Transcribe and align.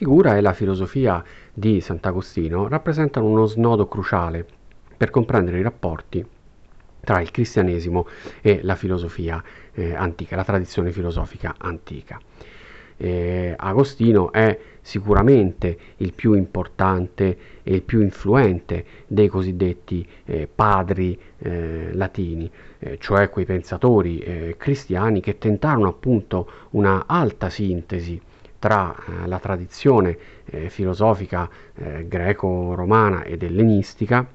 figura 0.00 0.34
e 0.34 0.40
la 0.40 0.54
filosofia 0.54 1.22
di 1.52 1.82
Sant'Agostino 1.82 2.68
rappresentano 2.68 3.26
uno 3.26 3.44
snodo 3.44 3.86
cruciale 3.86 4.46
per 4.96 5.10
comprendere 5.10 5.58
i 5.58 5.62
rapporti 5.62 6.26
tra 7.00 7.20
il 7.20 7.30
cristianesimo 7.30 8.06
e 8.40 8.60
la 8.62 8.76
filosofia 8.76 9.44
eh, 9.74 9.94
antica, 9.94 10.36
la 10.36 10.44
tradizione 10.44 10.90
filosofica 10.90 11.54
antica. 11.58 12.18
Eh, 12.96 13.52
Agostino 13.54 14.32
è 14.32 14.58
sicuramente 14.80 15.76
il 15.98 16.14
più 16.14 16.32
importante 16.32 17.36
e 17.62 17.74
il 17.74 17.82
più 17.82 18.00
influente 18.00 18.86
dei 19.06 19.28
cosiddetti 19.28 20.06
eh, 20.24 20.48
padri 20.52 21.20
eh, 21.40 21.90
latini, 21.92 22.50
eh, 22.78 22.96
cioè 22.96 23.28
quei 23.28 23.44
pensatori 23.44 24.20
eh, 24.20 24.54
cristiani 24.56 25.20
che 25.20 25.36
tentarono 25.36 25.88
appunto 25.88 26.50
una 26.70 27.04
alta 27.06 27.50
sintesi 27.50 28.28
tra 28.60 28.94
eh, 28.94 29.26
la 29.26 29.40
tradizione 29.40 30.38
filosofica 30.50 31.48
greco-romana 32.08 33.22
ed 33.22 33.44
ellenistica 33.44 34.26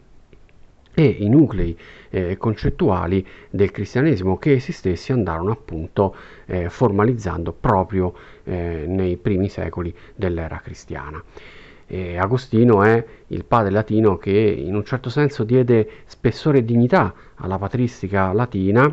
e 0.96 1.04
i 1.04 1.28
nuclei 1.28 1.78
eh, 2.10 2.38
concettuali 2.38 3.26
del 3.50 3.70
cristianesimo 3.70 4.38
che 4.38 4.54
essi 4.54 4.72
stessi 4.72 5.12
andarono 5.12 5.52
appunto 5.52 6.16
eh, 6.46 6.70
formalizzando 6.70 7.52
proprio 7.52 8.14
eh, 8.46 8.86
nei 8.88 9.18
primi 9.18 9.50
secoli 9.50 9.94
dell'era 10.16 10.60
cristiana. 10.60 11.22
E 11.86 12.18
Agostino 12.18 12.82
è 12.82 13.06
il 13.28 13.44
padre 13.44 13.72
latino 13.72 14.18
che 14.18 14.32
in 14.32 14.74
un 14.74 14.86
certo 14.86 15.10
senso 15.10 15.44
diede 15.44 15.88
spessore 16.06 16.60
e 16.60 16.66
dignità 16.66 17.14
alla 17.36 17.60
patristica 17.60 18.32
latina 18.32 18.92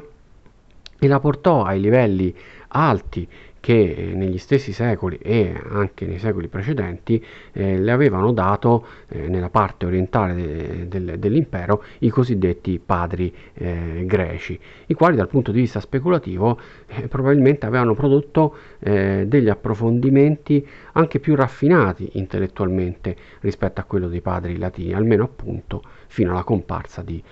e 0.98 1.08
la 1.08 1.20
portò 1.20 1.62
ai 1.62 1.80
livelli 1.80 2.34
alti 2.68 3.26
che 3.62 3.94
eh, 3.96 4.14
negli 4.14 4.38
stessi 4.38 4.72
secoli 4.72 5.18
e 5.18 5.54
anche 5.70 6.04
nei 6.04 6.18
secoli 6.18 6.48
precedenti 6.48 7.24
eh, 7.52 7.78
le 7.78 7.92
avevano 7.92 8.32
dato 8.32 8.84
eh, 9.06 9.28
nella 9.28 9.50
parte 9.50 9.86
orientale 9.86 10.34
de, 10.34 10.88
de, 10.88 11.18
dell'impero 11.20 11.84
i 12.00 12.08
cosiddetti 12.08 12.80
padri 12.84 13.32
eh, 13.54 14.02
greci, 14.04 14.58
i 14.86 14.94
quali 14.94 15.14
dal 15.14 15.28
punto 15.28 15.52
di 15.52 15.60
vista 15.60 15.78
speculativo 15.78 16.58
eh, 16.88 17.06
probabilmente 17.06 17.64
avevano 17.64 17.94
prodotto 17.94 18.56
eh, 18.80 19.26
degli 19.28 19.48
approfondimenti 19.48 20.66
anche 20.94 21.20
più 21.20 21.36
raffinati 21.36 22.10
intellettualmente 22.14 23.14
rispetto 23.42 23.80
a 23.80 23.84
quello 23.84 24.08
dei 24.08 24.20
padri 24.20 24.58
latini, 24.58 24.92
almeno 24.92 25.22
appunto 25.22 25.84
fino 26.08 26.32
alla 26.32 26.42
comparsa 26.42 27.02
di 27.02 27.22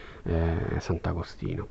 Sant'Agostino. 0.78 1.66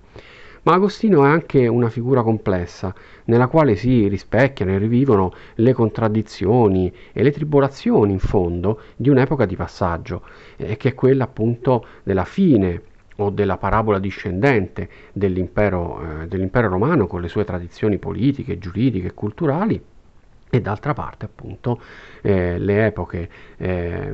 Ma 0.63 0.73
Agostino 0.73 1.23
è 1.23 1.29
anche 1.29 1.67
una 1.67 1.89
figura 1.89 2.21
complessa, 2.21 2.93
nella 3.25 3.47
quale 3.47 3.75
si 3.77 4.07
rispecchiano 4.09 4.71
e 4.71 4.77
rivivono 4.77 5.31
le 5.55 5.73
contraddizioni 5.73 6.93
e 7.13 7.23
le 7.23 7.31
tribolazioni, 7.31 8.11
in 8.11 8.19
fondo, 8.19 8.81
di 8.97 9.07
un'epoca 9.09 9.45
di 9.45 9.55
passaggio, 9.55 10.23
eh, 10.57 10.75
che 10.75 10.89
è 10.89 10.95
quella 10.95 11.23
appunto 11.23 11.85
della 12.03 12.25
fine 12.25 12.81
o 13.17 13.29
della 13.29 13.57
parabola 13.57 13.99
discendente 13.99 14.89
dell'impero, 15.13 16.21
eh, 16.23 16.27
dell'impero 16.27 16.67
romano 16.67 17.07
con 17.07 17.21
le 17.21 17.29
sue 17.29 17.45
tradizioni 17.45 17.97
politiche, 17.97 18.57
giuridiche 18.57 19.07
e 19.07 19.13
culturali 19.13 19.81
e 20.49 20.61
d'altra 20.61 20.93
parte 20.93 21.25
appunto 21.25 21.79
eh, 22.21 22.57
le 22.57 22.87
epoche 22.87 23.29
eh, 23.57 24.11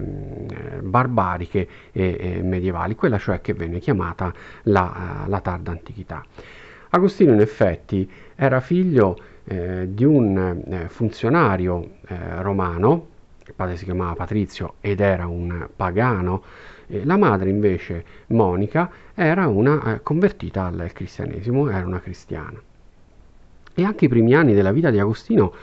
barbariche 0.82 1.68
e, 1.92 2.18
e, 2.20 2.42
medievali, 2.44 2.96
quella 2.96 3.18
cioè 3.18 3.42
che 3.42 3.54
venne 3.54 3.80
chiamata 3.80 4.34
la, 4.64 5.24
la 5.28 5.40
tarda 5.40 5.72
antichità. 5.72 6.24
Agostino 6.90 7.34
in 7.34 7.42
effetti 7.42 8.10
era 8.36 8.60
figlio 8.60 9.18
eh, 9.46 9.88
di 9.90 10.04
un 10.04 10.64
eh, 10.68 10.90
funzionario 10.90 11.98
eh, 12.08 12.42
romano, 12.42 13.08
il 13.46 13.54
padre 13.54 13.78
si 13.78 13.86
chiamava 13.86 14.14
Patrizio 14.16 14.76
ed 14.82 15.00
era 15.00 15.28
un 15.28 15.68
pagano, 15.76 16.44
la 16.88 17.18
madre 17.18 17.50
invece 17.50 18.06
Monica 18.28 18.90
era 19.14 19.48
una 19.48 19.96
eh, 19.96 20.02
convertita 20.04 20.66
al 20.66 20.92
cristianesimo, 20.94 21.70
era 21.70 21.86
una 21.86 22.00
cristiana. 22.00 22.62
E 23.74 23.84
anche 23.84 24.06
i 24.06 24.08
primi 24.08 24.34
anni 24.34 24.54
della 24.54 24.72
vita 24.72 24.90
di 24.90 25.00
Agostino 25.00 25.54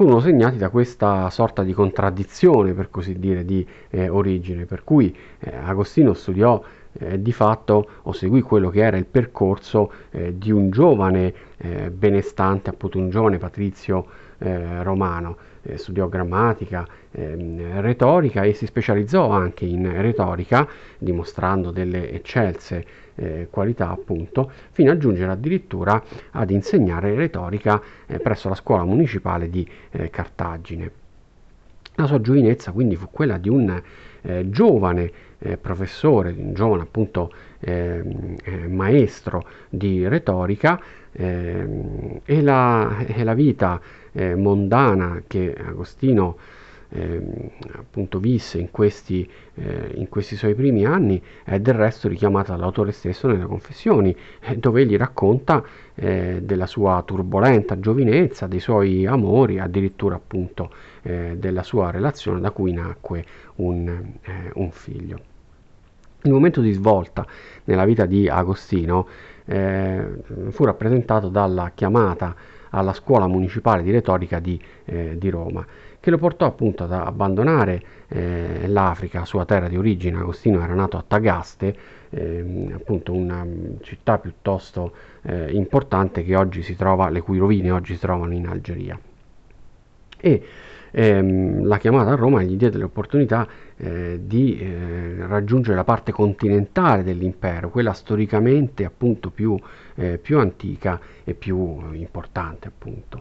furono 0.00 0.20
segnati 0.20 0.56
da 0.56 0.70
questa 0.70 1.28
sorta 1.28 1.62
di 1.62 1.74
contraddizione, 1.74 2.72
per 2.72 2.88
così 2.88 3.18
dire, 3.18 3.44
di 3.44 3.66
eh, 3.90 4.08
origine, 4.08 4.64
per 4.64 4.82
cui 4.82 5.14
eh, 5.40 5.54
Agostino 5.54 6.14
studiò 6.14 6.58
eh, 6.92 7.20
di 7.20 7.32
fatto 7.32 7.86
o 8.04 8.12
seguì 8.12 8.40
quello 8.40 8.70
che 8.70 8.80
era 8.80 8.96
il 8.96 9.04
percorso 9.04 9.92
eh, 10.10 10.38
di 10.38 10.50
un 10.50 10.70
giovane 10.70 11.34
eh, 11.58 11.90
benestante, 11.90 12.70
appunto 12.70 12.96
un 12.96 13.10
giovane 13.10 13.36
patrizio 13.36 14.06
eh, 15.62 15.76
studiò 15.76 16.08
grammatica, 16.08 16.86
ehm, 17.10 17.80
retorica 17.80 18.42
e 18.42 18.54
si 18.54 18.66
specializzò 18.66 19.30
anche 19.30 19.64
in 19.64 20.00
retorica, 20.00 20.66
dimostrando 20.98 21.70
delle 21.70 22.10
eccelse 22.10 22.84
eh, 23.14 23.48
qualità 23.50 23.90
appunto, 23.90 24.50
fino 24.72 24.90
a 24.90 24.96
giungere 24.96 25.32
addirittura 25.32 26.02
ad 26.30 26.50
insegnare 26.50 27.14
retorica 27.14 27.80
eh, 28.06 28.18
presso 28.18 28.48
la 28.48 28.54
scuola 28.54 28.84
municipale 28.84 29.50
di 29.50 29.68
eh, 29.90 30.10
Cartagine. 30.10 30.90
La 31.96 32.06
sua 32.06 32.20
giovinezza 32.20 32.72
quindi 32.72 32.96
fu 32.96 33.08
quella 33.10 33.36
di 33.36 33.48
un 33.48 33.82
eh, 34.22 34.48
giovane 34.50 35.10
eh, 35.38 35.56
professore, 35.56 36.34
un 36.36 36.52
giovane 36.52 36.82
appunto 36.82 37.32
ehm, 37.60 38.36
eh, 38.42 38.68
maestro 38.68 39.44
di 39.68 40.06
retorica 40.06 40.80
ehm, 41.12 42.20
e 42.24 42.42
la, 42.42 42.98
e, 43.06 43.24
la, 43.24 43.34
vita 43.34 43.80
mondana 44.12 45.22
che 45.28 45.54
Agostino 45.56 46.36
eh, 46.90 47.50
appunto 47.72 48.18
visse 48.18 48.58
in 48.58 48.70
questi, 48.70 49.28
eh, 49.54 49.92
in 49.94 50.08
questi, 50.08 50.36
suoi 50.36 50.54
primi 50.54 50.84
anni 50.84 51.22
è 51.44 51.60
del 51.60 51.74
resto 51.74 52.08
richiamata 52.08 52.52
dall'autore 52.52 52.92
stesso 52.92 53.28
nelle 53.28 53.44
confessioni, 53.44 54.14
eh, 54.40 54.56
dove 54.56 54.82
egli 54.82 54.96
racconta 54.96 55.62
eh, 55.94 56.40
della 56.42 56.66
sua 56.66 57.02
turbolenta 57.04 57.78
giovinezza, 57.78 58.46
dei 58.46 58.60
suoi 58.60 59.06
amori, 59.06 59.58
addirittura 59.58 60.16
appunto 60.16 60.72
eh, 61.02 61.36
della 61.38 61.62
sua 61.62 61.90
relazione 61.90 62.40
da 62.40 62.50
cui 62.50 62.72
nacque 62.72 63.24
un, 63.56 63.88
eh, 64.22 64.50
un, 64.54 64.70
figlio. 64.72 65.18
Il 66.22 66.32
momento 66.32 66.60
di 66.60 66.72
svolta 66.72 67.24
nella 67.64 67.84
vita 67.84 68.04
di 68.04 68.28
Agostino 68.28 69.06
fu 70.50 70.64
rappresentato 70.64 71.28
dalla 71.28 71.72
chiamata 71.74 72.36
alla 72.68 72.92
scuola 72.92 73.26
municipale 73.26 73.82
di 73.82 73.90
retorica 73.90 74.38
di, 74.38 74.60
di 74.84 75.28
Roma 75.28 75.66
che 76.00 76.10
lo 76.10 76.16
portò 76.16 76.46
appunto 76.46 76.84
ad 76.84 76.92
abbandonare 76.92 77.82
eh, 78.08 78.66
l'Africa, 78.66 79.26
sua 79.26 79.44
terra 79.44 79.68
di 79.68 79.76
origine. 79.76 80.18
Agostino 80.18 80.62
era 80.62 80.74
nato 80.74 80.96
a 80.96 81.04
Tagaste, 81.06 81.76
eh, 82.08 82.70
appunto 82.72 83.12
una 83.12 83.46
città 83.82 84.18
piuttosto 84.18 84.92
eh, 85.22 85.52
importante 85.52 86.24
trova, 86.74 87.10
le 87.10 87.20
cui 87.20 87.38
rovine 87.38 87.70
oggi 87.70 87.92
si 87.92 88.00
trovano 88.00 88.32
in 88.32 88.46
Algeria. 88.46 88.98
E 90.16 90.42
ehm, 90.90 91.66
la 91.66 91.78
chiamata 91.78 92.12
a 92.12 92.16
Roma 92.16 92.42
gli 92.42 92.56
diede 92.56 92.78
l'opportunità 92.78 93.46
eh, 93.76 94.20
di 94.22 94.58
eh, 94.58 95.26
raggiungere 95.26 95.76
la 95.76 95.84
parte 95.84 96.12
continentale 96.12 97.02
dell'impero, 97.02 97.68
quella 97.68 97.92
storicamente 97.92 98.84
appunto 98.86 99.30
più, 99.30 99.58
eh, 99.96 100.18
più 100.18 100.38
antica 100.38 100.98
e 101.24 101.34
più 101.34 101.92
importante 101.92 102.68
appunto. 102.68 103.20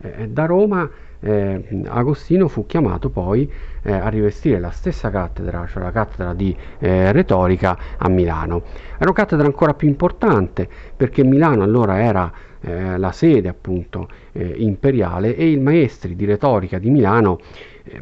Eh, 0.00 0.28
da 0.28 0.46
Roma 0.46 0.88
eh, 1.20 1.82
Agostino 1.86 2.46
fu 2.46 2.66
chiamato 2.66 3.10
poi 3.10 3.50
eh, 3.82 3.92
a 3.92 4.08
rivestire 4.08 4.60
la 4.60 4.70
stessa 4.70 5.10
cattedra, 5.10 5.66
cioè 5.66 5.82
la 5.82 5.90
cattedra 5.90 6.34
di 6.34 6.56
eh, 6.78 7.10
retorica 7.10 7.76
a 7.96 8.08
Milano. 8.08 8.62
Era 8.94 9.10
una 9.10 9.12
cattedra 9.12 9.46
ancora 9.46 9.74
più 9.74 9.88
importante 9.88 10.68
perché 10.96 11.24
Milano 11.24 11.64
allora 11.64 12.00
era 12.00 12.32
eh, 12.60 12.96
la 12.96 13.12
sede 13.12 13.48
appunto 13.48 14.08
imperiale 14.38 15.34
e 15.34 15.50
i 15.50 15.56
maestri 15.58 16.14
di 16.14 16.24
retorica 16.24 16.78
di 16.78 16.90
Milano 16.90 17.40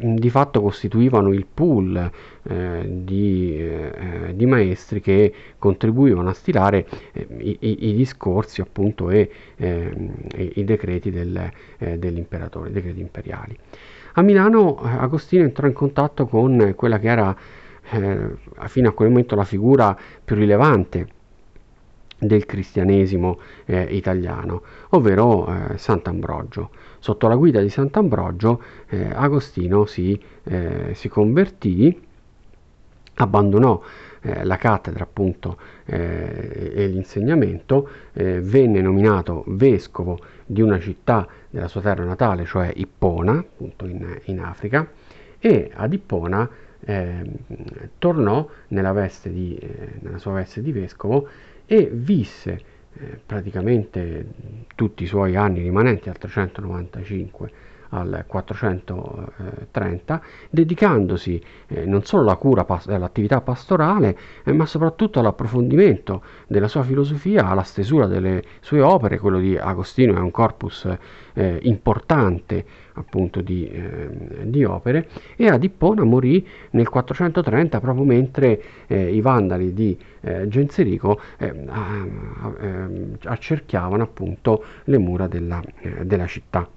di 0.01 0.29
fatto 0.29 0.61
costituivano 0.61 1.31
il 1.31 1.45
pool 1.45 2.11
eh, 2.43 2.85
di, 2.87 3.57
eh, 3.57 4.33
di, 4.33 4.45
maestri 4.45 5.01
che 5.01 5.33
contribuivano 5.57 6.29
a 6.29 6.33
stilare 6.33 6.87
eh, 7.13 7.27
i, 7.39 7.89
i, 7.89 7.93
discorsi 7.95 8.61
appunto 8.61 9.09
e, 9.09 9.29
ehm, 9.55 10.13
i 10.35 10.63
decreti 10.63 11.11
del, 11.11 11.51
eh, 11.77 11.97
dell'imperatore, 11.97 12.69
i 12.69 12.73
decreti 12.73 12.99
imperiali. 12.99 13.57
A 14.13 14.21
Milano 14.21 14.81
eh, 14.83 14.87
Agostino 14.87 15.43
entrò 15.43 15.67
in 15.67 15.73
contatto 15.73 16.25
con 16.27 16.73
quella 16.75 16.99
che 16.99 17.07
era 17.07 17.35
eh, 17.89 18.29
fino 18.67 18.89
a 18.89 18.93
quel 18.93 19.09
momento 19.09 19.35
la 19.35 19.45
figura 19.45 19.97
più 20.23 20.35
rilevante 20.35 21.07
del 22.19 22.47
cristianesimo 22.47 23.39
italiano, 23.67 24.63
ovvero 24.89 25.75
Sant'Ambrogio. 25.75 26.71
Sotto 27.07 27.29
la 27.29 27.37
guida 27.37 27.61
di 27.61 27.69
Sant'Ambrogio 27.69 28.61
eh, 28.89 29.09
Agostino 29.13 29.85
si, 29.85 30.21
eh, 30.43 30.93
si, 30.93 31.07
convertì, 31.07 31.97
abbandonò 33.13 33.81
eh, 34.19 34.43
la 34.43 34.57
cattedra 34.57 35.05
appunto 35.05 35.57
eh, 35.85 36.73
e 36.75 36.87
l'insegnamento, 36.87 37.87
venne 38.11 38.81
nominato 38.81 39.45
vescovo 39.47 40.19
di 40.45 40.61
una 40.61 40.81
città 40.81 41.25
della 41.49 41.69
sua 41.69 41.79
terra 41.79 42.03
natale, 42.03 42.43
cioè 42.43 42.73
Ippona, 42.75 43.37
appunto 43.37 43.85
in, 43.85 44.19
in 44.25 44.41
Africa, 44.41 44.85
e 45.39 45.71
ad 45.73 45.93
Ippona 45.93 46.49
eh, 46.81 47.23
tornò 47.99 48.49
nella, 48.67 49.09
di, 49.23 49.55
eh, 49.55 49.93
nella, 50.01 50.17
sua 50.17 50.33
veste 50.33 50.61
di 50.61 50.73
vescovo 50.73 51.25
e 51.65 51.89
visse 51.89 52.51
eh, 52.51 52.76
praticamente 53.25 54.25
tutti 54.75 55.03
i 55.03 55.07
suoi 55.07 55.35
anni 55.35 55.61
rimanenti 55.61 56.09
al 56.09 56.17
395 56.17 57.51
al 57.89 58.23
430, 58.27 60.21
dedicandosi 60.49 61.41
eh, 61.67 61.85
non 61.85 62.03
solo 62.03 62.23
alla 62.23 62.35
cura 62.35 62.65
all'attività 62.67 63.41
pastorale, 63.41 64.17
eh, 64.43 64.51
ma 64.53 64.65
soprattutto 64.65 65.19
all'approfondimento 65.19 66.23
della 66.47 66.67
sua 66.67 66.83
filosofia, 66.83 67.47
alla 67.47 67.63
stesura 67.63 68.07
delle 68.07 68.43
sue 68.59 68.81
opere. 68.81 69.19
Quello 69.19 69.39
di 69.39 69.57
Agostino 69.57 70.15
è 70.15 70.19
un 70.19 70.31
corpus 70.31 70.89
eh, 71.33 71.59
importante 71.63 72.65
appunto 72.93 73.41
di, 73.41 73.69
ehm, 73.69 74.43
di, 74.45 74.63
opere 74.63 75.07
e 75.35 75.47
ad 75.49 75.63
Ippona 75.63 76.03
morì 76.03 76.45
nel 76.71 76.89
430 76.89 77.79
proprio 77.79 78.03
mentre 78.03 78.59
i 78.87 79.21
vandali 79.21 79.73
di 79.73 79.95
Genserico 80.47 81.19
ehm, 81.37 83.17
accerchiavano 83.23 84.01
appunto 84.03 84.63
le 84.85 84.97
mura 84.97 85.27
della, 85.27 85.61
della 86.03 86.25
città. 86.25 86.67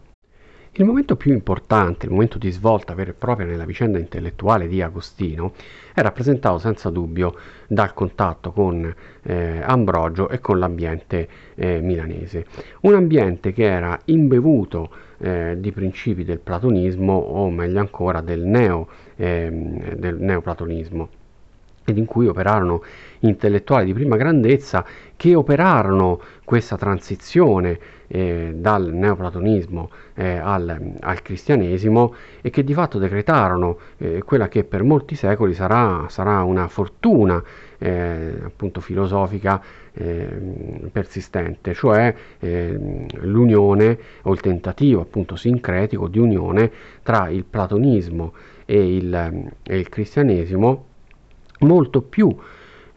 Il 0.75 0.85
momento 0.85 1.17
più 1.17 1.33
importante, 1.33 2.07
il 2.07 2.13
momento 2.13 2.39
di 2.39 2.49
svolta 2.53 2.95
vera 2.95 3.11
e 3.11 3.15
propria 3.15 3.45
nella 3.45 3.65
vicenda 3.65 3.99
intellettuale 3.99 4.69
di 4.69 4.81
Agostino 4.81 5.53
è 5.93 6.01
rappresentato 6.01 6.59
senza 6.59 6.91
dubbio 6.91 7.35
dal 7.67 7.93
contatto 7.93 8.53
con 8.53 8.95
eh, 9.23 9.61
Ambrogio 9.65 10.29
e 10.29 10.39
con 10.39 10.61
l'ambiente 10.61 11.29
eh, 11.57 11.81
milanese. 11.81 12.47
Un 12.83 12.95
ambiente 12.95 13.53
che 13.53 13.65
era 13.65 13.99
imbevuto 14.05 14.91
eh, 15.19 15.57
di 15.59 15.73
principi 15.73 16.23
del 16.23 16.39
platonismo 16.39 17.15
o 17.15 17.51
meglio 17.51 17.81
ancora 17.81 18.21
del, 18.21 18.43
neo, 18.43 18.87
ehm, 19.17 19.95
del 19.95 20.21
neoplatonismo 20.21 21.09
ed 21.85 21.99
in 21.99 22.05
cui 22.05 22.29
operarono 22.29 22.83
intellettuali 23.21 23.87
di 23.87 23.93
prima 23.93 24.17
grandezza 24.17 24.87
che 25.21 25.35
operarono 25.35 26.19
questa 26.47 26.79
transizione 26.79 27.79
eh, 28.07 28.55
dal 28.57 28.91
neoplatonismo 28.91 29.91
eh, 30.15 30.39
al, 30.39 30.95
al, 30.99 31.21
cristianesimo 31.21 32.15
e 32.41 32.49
che 32.49 32.65
di 32.65 32.73
fatto 32.73 32.99
decretarono 32.99 33.79
eh, 33.99 34.23
quella 34.23 34.49
che 34.49 34.65
per 34.65 34.83
molti 34.83 35.17
secoli 35.17 35.53
sarà, 35.53 36.07
sarà 36.09 36.43
una 36.43 36.69
fortuna 36.69 37.45
eh, 37.77 38.33
appunto 38.43 38.81
filosofica 38.81 39.63
eh, 39.93 40.41
persistente, 40.91 41.75
cioè 41.75 42.15
eh, 42.39 43.07
l'unione 43.21 43.99
o 44.23 44.33
il 44.33 44.41
tentativo 44.41 45.03
appunto 45.03 45.37
sincretico 45.37 46.09
di 46.09 46.19
unione 46.19 46.73
tra 47.03 47.29
il 47.29 47.45
platonismo 47.45 48.33
e 48.65 48.97
il, 48.97 49.51
e 49.65 49.79
il 49.79 49.89
cristianesimo 49.91 50.87
molto 51.59 52.01
più 52.01 52.35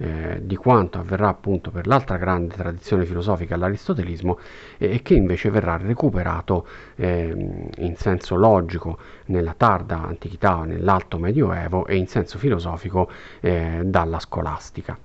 eh, 0.04 0.40
di 0.42 0.58
quanto 0.58 1.00
avverrà 1.00 1.30
appunto 1.30 1.72
per 1.72 1.88
l'altra 1.88 2.18
grande 2.18 2.56
tradizione 2.56 3.06
filosofica, 3.06 3.56
l'aristotelismo, 3.56 4.38
e 4.78 5.02
che 5.02 5.14
invece 5.14 5.50
verrà 5.50 5.78
recuperato 5.78 6.68
eh, 6.96 7.70
in 7.78 7.96
senso 7.96 8.36
logico 8.36 8.98
nella 9.28 9.54
tarda 9.56 10.04
antichità, 10.04 10.64
nell'alto 10.66 11.18
medioevo 11.18 11.86
e 11.86 11.96
in 11.96 12.08
senso 12.08 12.38
filosofico 12.38 13.10
eh, 13.40 13.82
dalla 13.86 14.20
scolastica. 14.20 14.98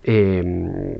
E, 0.00 0.36
ehm, 0.36 0.98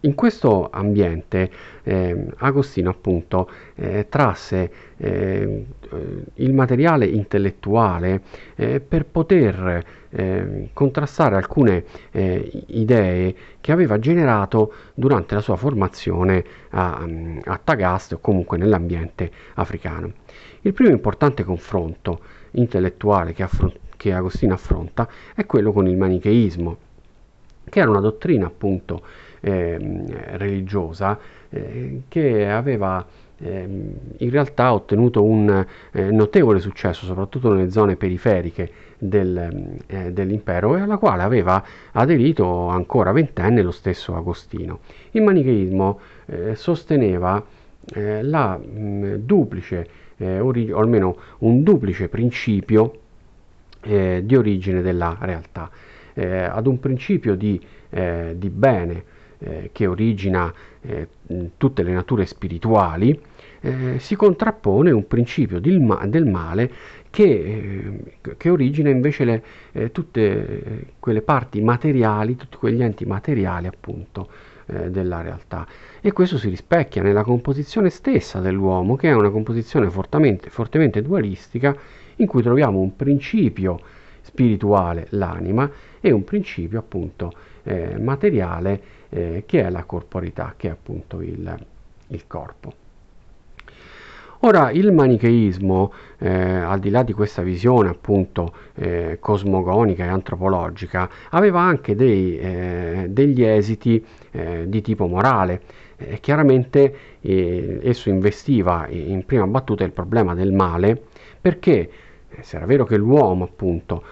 in 0.00 0.14
questo 0.14 0.68
ambiente 0.70 1.50
eh, 1.82 2.26
Agostino 2.38 2.90
appunto 2.90 3.50
eh, 3.74 4.06
trasse 4.08 4.70
eh, 4.96 5.66
il 6.34 6.52
materiale 6.54 7.04
intellettuale 7.06 8.22
eh, 8.54 8.80
per 8.80 9.04
poter 9.04 9.84
eh, 10.10 10.70
contrastare 10.72 11.36
alcune 11.36 11.84
eh, 12.12 12.64
idee 12.68 13.34
che 13.60 13.72
aveva 13.72 13.98
generato 13.98 14.72
durante 14.94 15.34
la 15.34 15.40
sua 15.40 15.56
formazione 15.56 16.44
a, 16.70 17.06
a 17.44 17.60
Tagaste 17.62 18.14
o 18.14 18.18
comunque 18.18 18.56
nell'ambiente 18.56 19.30
africano. 19.54 20.12
Il 20.62 20.72
primo 20.72 20.92
importante 20.92 21.44
confronto 21.44 22.20
intellettuale 22.52 23.32
che, 23.32 23.42
affron- 23.42 23.74
che 23.96 24.12
Agostino 24.12 24.54
affronta 24.54 25.08
è 25.34 25.44
quello 25.46 25.72
con 25.72 25.86
il 25.86 25.96
manicheismo, 25.96 26.76
che 27.68 27.80
era 27.80 27.90
una 27.90 28.00
dottrina 28.00 28.46
appunto 28.46 29.02
religiosa 29.40 31.18
eh, 31.48 32.02
che 32.08 32.48
aveva 32.48 33.04
eh, 33.42 33.66
in 34.18 34.30
realtà 34.30 34.72
ottenuto 34.72 35.24
un 35.24 35.66
eh, 35.92 36.10
notevole 36.10 36.60
successo, 36.60 37.06
soprattutto 37.06 37.52
nelle 37.52 37.70
zone 37.70 37.96
periferiche 37.96 38.70
del, 38.98 39.78
eh, 39.86 40.12
dell'impero 40.12 40.76
e 40.76 40.80
alla 40.80 40.98
quale 40.98 41.22
aveva 41.22 41.64
aderito 41.92 42.68
ancora 42.68 43.12
ventenne 43.12 43.62
lo 43.62 43.70
stesso 43.70 44.14
Agostino. 44.14 44.80
Il 45.12 45.22
manicheismo 45.22 46.00
eh, 46.26 46.54
sosteneva 46.54 47.42
la 47.92 48.56
mh, 48.56 49.16
duplice, 49.24 49.88
ori- 50.18 50.70
o 50.70 50.78
almeno 50.78 51.16
un 51.38 51.62
duplice 51.62 52.08
principio 52.08 52.98
di 53.80 54.36
origine 54.36 54.82
della 54.82 55.16
realtà. 55.18 55.70
ad 56.14 56.66
un 56.66 56.78
principio 56.78 57.34
di, 57.34 57.58
di 57.88 58.50
bene 58.50 59.04
eh, 59.42 59.70
che 59.72 59.86
origina 59.86 60.52
eh, 60.82 61.08
tutte 61.56 61.82
le 61.82 61.92
nature 61.92 62.26
spirituali, 62.26 63.18
eh, 63.60 63.98
si 63.98 64.14
contrappone 64.14 64.90
un 64.90 65.06
principio 65.06 65.60
del, 65.60 65.80
ma- 65.80 66.04
del 66.06 66.26
male 66.26 66.70
che, 67.08 67.24
eh, 67.24 68.34
che, 68.36 68.50
origina 68.50 68.90
invece 68.90 69.24
le, 69.24 69.90
tutte 69.92 70.92
quelle 70.98 71.22
parti 71.22 71.62
materiali, 71.62 72.36
tutti 72.36 72.58
quegli 72.58 72.82
enti 72.82 73.04
materiali 73.04 73.66
appunto 73.66 74.28
della 74.70 75.20
realtà. 75.20 75.66
E 76.00 76.12
questo 76.12 76.38
si 76.38 76.48
rispecchia 76.48 77.02
nella 77.02 77.24
composizione 77.24 77.90
stessa 77.90 78.38
dell'uomo, 78.38 78.94
che 78.94 79.08
è 79.08 79.12
una 79.12 79.30
composizione 79.30 79.90
fortemente, 79.90 80.48
fortemente 80.48 81.02
dualistica, 81.02 81.76
in 82.16 82.26
cui 82.28 82.40
troviamo 82.40 82.78
un 82.78 82.94
principio 82.94 83.80
spirituale, 84.20 85.08
l'anima, 85.10 85.68
e 86.00 86.12
un 86.12 86.22
principio 86.22 86.78
appunto 86.78 87.32
eh, 87.64 87.98
materiale 87.98 88.80
eh, 89.10 89.44
che 89.46 89.62
è 89.62 89.70
la 89.70 89.84
corporità, 89.84 90.54
che 90.56 90.68
è 90.68 90.70
appunto 90.70 91.20
il, 91.20 91.56
il 92.08 92.26
corpo. 92.26 92.72
Ora, 94.42 94.70
il 94.70 94.90
manicheismo, 94.90 95.92
eh, 96.18 96.30
al 96.30 96.78
di 96.78 96.88
là 96.88 97.02
di 97.02 97.12
questa 97.12 97.42
visione 97.42 97.90
appunto 97.90 98.54
eh, 98.74 99.18
cosmogonica 99.20 100.04
e 100.04 100.08
antropologica, 100.08 101.10
aveva 101.28 101.60
anche 101.60 101.94
dei, 101.94 102.38
eh, 102.38 103.06
degli 103.10 103.42
esiti 103.42 104.02
eh, 104.30 104.64
di 104.66 104.80
tipo 104.80 105.06
morale. 105.06 105.60
Eh, 105.96 106.20
chiaramente 106.20 106.94
eh, 107.20 107.80
esso 107.82 108.08
investiva 108.08 108.86
in 108.88 109.26
prima 109.26 109.46
battuta 109.46 109.84
il 109.84 109.92
problema 109.92 110.34
del 110.34 110.52
male 110.52 111.02
perché 111.38 111.90
se 112.40 112.56
era 112.56 112.64
vero 112.64 112.84
che 112.84 112.96
l'uomo 112.96 113.44
appunto 113.44 114.02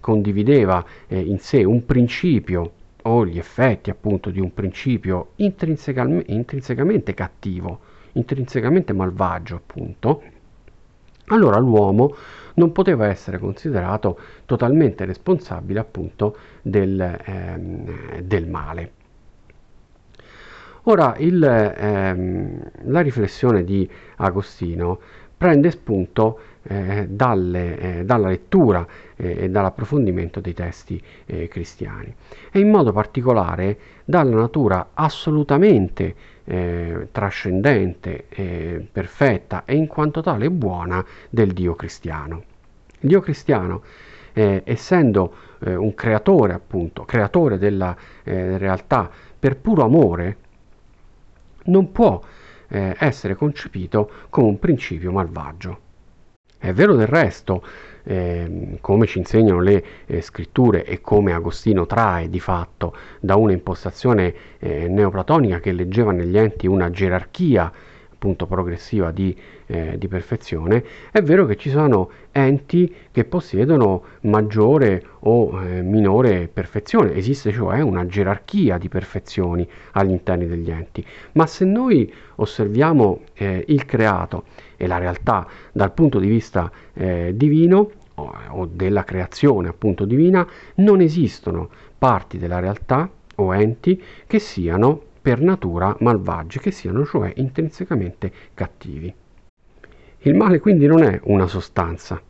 condivideva 0.00 0.84
in 1.08 1.38
sé 1.38 1.62
un 1.62 1.86
principio 1.86 2.72
o 3.06 3.26
gli 3.26 3.38
effetti 3.38 3.90
appunto 3.90 4.30
di 4.30 4.40
un 4.40 4.52
principio 4.54 5.32
intrinsecamente, 5.36 7.14
cattivo, 7.14 7.80
intrinsecamente 8.12 8.92
malvagio 8.92 9.56
appunto, 9.56 10.22
allora 11.26 11.58
l'uomo 11.58 12.14
non 12.54 12.72
poteva 12.72 13.06
essere 13.06 13.38
considerato 13.38 14.18
totalmente 14.44 15.04
responsabile 15.04 15.80
appunto 15.80 16.36
del, 16.62 17.18
ehm, 17.24 18.20
del 18.20 18.46
male. 18.46 18.92
Ora 20.86 21.14
il, 21.18 21.42
ehm, 21.42 22.70
la 22.84 23.00
riflessione 23.00 23.64
di 23.64 23.88
Agostino 24.16 25.00
prende 25.36 25.70
spunto 25.70 26.38
eh, 26.66 27.06
dalle, 27.08 27.78
eh, 27.78 28.04
dalla 28.04 28.28
lettura 28.28 28.86
eh, 29.16 29.44
e 29.44 29.50
dall'approfondimento 29.50 30.40
dei 30.40 30.54
testi 30.54 31.02
eh, 31.26 31.46
cristiani 31.46 32.14
e 32.50 32.58
in 32.58 32.70
modo 32.70 32.90
particolare 32.90 33.78
dalla 34.04 34.36
natura 34.36 34.90
assolutamente 34.94 36.14
eh, 36.44 37.08
trascendente, 37.10 38.26
perfetta 38.90 39.64
e 39.64 39.76
in 39.76 39.86
quanto 39.86 40.20
tale 40.20 40.50
buona 40.50 41.04
del 41.30 41.52
Dio 41.52 41.74
cristiano. 41.74 42.42
Il 43.00 43.08
Dio 43.08 43.20
cristiano, 43.20 43.82
essendo 44.32 45.34
un 45.60 45.94
creatore, 45.94 46.52
appunto, 46.52 47.04
creatore 47.04 47.56
della 47.56 47.96
realtà 48.24 49.10
per 49.38 49.56
puro 49.56 49.84
amore, 49.84 50.36
non 51.64 51.92
può 51.92 52.20
eh, 52.74 52.96
essere 52.98 53.36
concepito 53.36 54.10
come 54.28 54.48
un 54.48 54.58
principio 54.58 55.12
malvagio. 55.12 55.78
È 56.58 56.72
vero 56.72 56.94
del 56.94 57.06
resto, 57.06 57.62
eh, 58.04 58.78
come 58.80 59.06
ci 59.06 59.18
insegnano 59.18 59.60
le 59.60 59.84
eh, 60.06 60.20
scritture 60.20 60.84
e 60.84 61.00
come 61.00 61.32
Agostino 61.32 61.86
trae 61.86 62.28
di 62.28 62.40
fatto 62.40 62.96
da 63.20 63.36
una 63.36 63.52
impostazione 63.52 64.34
eh, 64.58 64.88
neoplatonica 64.88 65.60
che 65.60 65.72
leggeva 65.72 66.12
negli 66.12 66.36
enti 66.36 66.66
una 66.66 66.90
gerarchia 66.90 67.70
appunto 68.24 68.46
progressiva 68.46 69.10
di, 69.10 69.36
eh, 69.66 69.98
di, 69.98 70.08
perfezione, 70.08 70.82
è 71.12 71.20
vero 71.20 71.44
che 71.44 71.56
ci 71.56 71.68
sono 71.68 72.08
enti 72.32 72.92
che 73.10 73.24
possiedono 73.24 74.02
maggiore 74.22 75.04
o 75.20 75.62
eh, 75.62 75.82
minore 75.82 76.48
perfezione, 76.48 77.14
esiste 77.14 77.52
cioè 77.52 77.82
una 77.82 78.06
gerarchia 78.06 78.78
di 78.78 78.88
perfezioni 78.88 79.68
all'interno 79.92 80.46
degli 80.46 80.70
enti, 80.70 81.04
ma 81.32 81.46
se 81.46 81.66
noi 81.66 82.10
osserviamo 82.36 83.20
eh, 83.34 83.62
il 83.68 83.84
creato 83.84 84.44
e 84.78 84.86
la 84.86 84.96
realtà 84.96 85.46
dal 85.70 85.92
punto 85.92 86.18
di 86.18 86.28
vista 86.28 86.72
eh, 86.94 87.32
divino, 87.36 87.90
o 88.16 88.66
della 88.72 89.02
creazione 89.02 89.68
appunto 89.68 90.04
divina, 90.04 90.48
non 90.76 91.00
esistono 91.00 91.68
parti 91.98 92.38
della 92.38 92.60
realtà 92.60 93.10
o 93.34 93.52
enti 93.52 94.00
che 94.24 94.38
siano 94.38 95.12
per 95.24 95.40
natura 95.40 95.96
malvagi, 96.00 96.58
che 96.58 96.70
siano 96.70 97.06
cioè 97.06 97.32
intrinsecamente 97.36 98.30
cattivi. 98.52 99.10
Il 100.18 100.34
male 100.34 100.60
quindi 100.60 100.84
non 100.86 101.02
è 101.02 101.18
una 101.24 101.46
sostanza, 101.46 102.20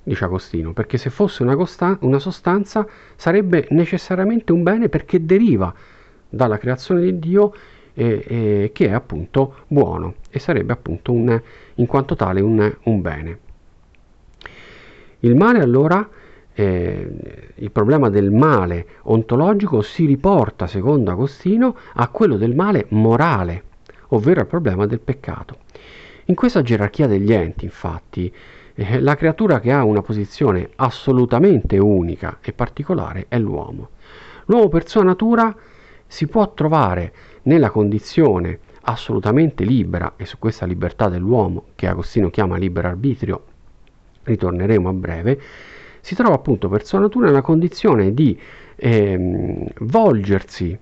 dice 0.00 0.24
Agostino, 0.24 0.72
perché 0.72 0.96
se 0.96 1.10
fosse 1.10 1.42
una, 1.42 1.56
costa- 1.56 1.98
una 2.02 2.20
sostanza 2.20 2.86
sarebbe 3.16 3.66
necessariamente 3.70 4.52
un 4.52 4.62
bene 4.62 4.88
perché 4.88 5.24
deriva 5.26 5.74
dalla 6.28 6.56
creazione 6.58 7.00
di 7.00 7.18
Dio 7.18 7.52
eh, 7.94 8.24
eh, 8.24 8.70
che 8.72 8.86
è 8.86 8.92
appunto 8.92 9.64
buono 9.66 10.14
e 10.30 10.38
sarebbe 10.38 10.72
appunto 10.72 11.10
un, 11.10 11.42
in 11.74 11.86
quanto 11.86 12.14
tale 12.14 12.40
un, 12.40 12.76
un 12.84 13.00
bene. 13.00 13.38
Il 15.18 15.34
male 15.34 15.58
allora 15.58 16.08
eh, 16.58 17.08
il 17.56 17.70
problema 17.70 18.08
del 18.08 18.30
male 18.30 18.86
ontologico 19.02 19.82
si 19.82 20.06
riporta, 20.06 20.66
secondo 20.66 21.10
Agostino, 21.10 21.76
a 21.94 22.08
quello 22.08 22.38
del 22.38 22.54
male 22.54 22.86
morale, 22.88 23.64
ovvero 24.08 24.40
al 24.40 24.46
problema 24.46 24.86
del 24.86 25.00
peccato. 25.00 25.58
In 26.24 26.34
questa 26.34 26.62
gerarchia 26.62 27.06
degli 27.06 27.30
enti, 27.30 27.66
infatti, 27.66 28.32
eh, 28.74 29.00
la 29.00 29.16
creatura 29.16 29.60
che 29.60 29.70
ha 29.70 29.84
una 29.84 30.00
posizione 30.00 30.70
assolutamente 30.76 31.76
unica 31.76 32.38
e 32.40 32.54
particolare 32.54 33.26
è 33.28 33.38
l'uomo. 33.38 33.90
L'uomo 34.46 34.68
per 34.68 34.88
sua 34.88 35.02
natura 35.02 35.54
si 36.06 36.26
può 36.26 36.54
trovare 36.54 37.12
nella 37.42 37.68
condizione 37.68 38.60
assolutamente 38.80 39.62
libera, 39.62 40.14
e 40.16 40.24
su 40.24 40.38
questa 40.38 40.64
libertà 40.64 41.10
dell'uomo, 41.10 41.64
che 41.74 41.86
Agostino 41.86 42.30
chiama 42.30 42.56
libero 42.56 42.88
arbitrio, 42.88 43.44
ritorneremo 44.22 44.88
a 44.88 44.92
breve, 44.92 45.40
si 46.06 46.14
trova 46.14 46.36
appunto 46.36 46.68
per 46.68 46.86
sua 46.86 47.00
natura 47.00 47.26
nella 47.26 47.42
condizione 47.42 48.14
di 48.14 48.38
ehm, 48.76 49.66
volgersi 49.80 50.78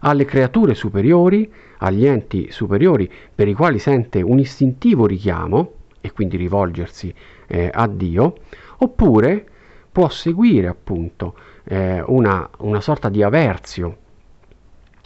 alle 0.00 0.24
creature 0.24 0.74
superiori, 0.74 1.48
agli 1.78 2.04
enti 2.04 2.50
superiori 2.50 3.08
per 3.32 3.46
i 3.46 3.54
quali 3.54 3.78
sente 3.78 4.20
un 4.20 4.40
istintivo 4.40 5.06
richiamo 5.06 5.74
e 6.00 6.10
quindi 6.10 6.36
rivolgersi 6.36 7.14
eh, 7.46 7.70
a 7.72 7.86
Dio, 7.86 8.38
oppure 8.78 9.46
può 9.92 10.08
seguire 10.08 10.66
appunto 10.66 11.36
eh, 11.62 12.02
una, 12.04 12.50
una 12.58 12.80
sorta 12.80 13.08
di 13.08 13.22
aversio, 13.22 13.96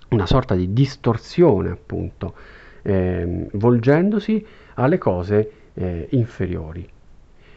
una 0.09 0.25
sorta 0.25 0.55
di 0.55 0.73
distorsione 0.73 1.69
appunto, 1.69 2.35
eh, 2.81 3.49
volgendosi 3.53 4.47
alle 4.77 4.97
cose 4.97 5.51
eh, 5.75 6.07
inferiori 6.13 6.95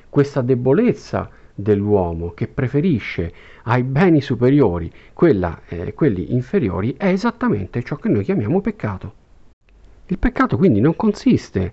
questa 0.10 0.42
debolezza 0.42 1.30
dell'uomo 1.54 2.32
che 2.32 2.48
preferisce 2.48 3.34
ai 3.64 3.84
beni 3.84 4.22
superiori 4.22 4.92
quella, 5.14 5.62
eh, 5.68 5.94
quelli 5.94 6.34
inferiori 6.34 6.96
è 6.98 7.08
esattamente 7.08 7.84
ciò 7.84 7.98
che 7.98 8.10
noi 8.10 8.24
chiamiamo 8.24 8.62
peccato. 8.62 9.14
Il 10.08 10.18
peccato 10.18 10.58
quindi 10.58 10.80
non 10.80 10.96
consiste 10.96 11.72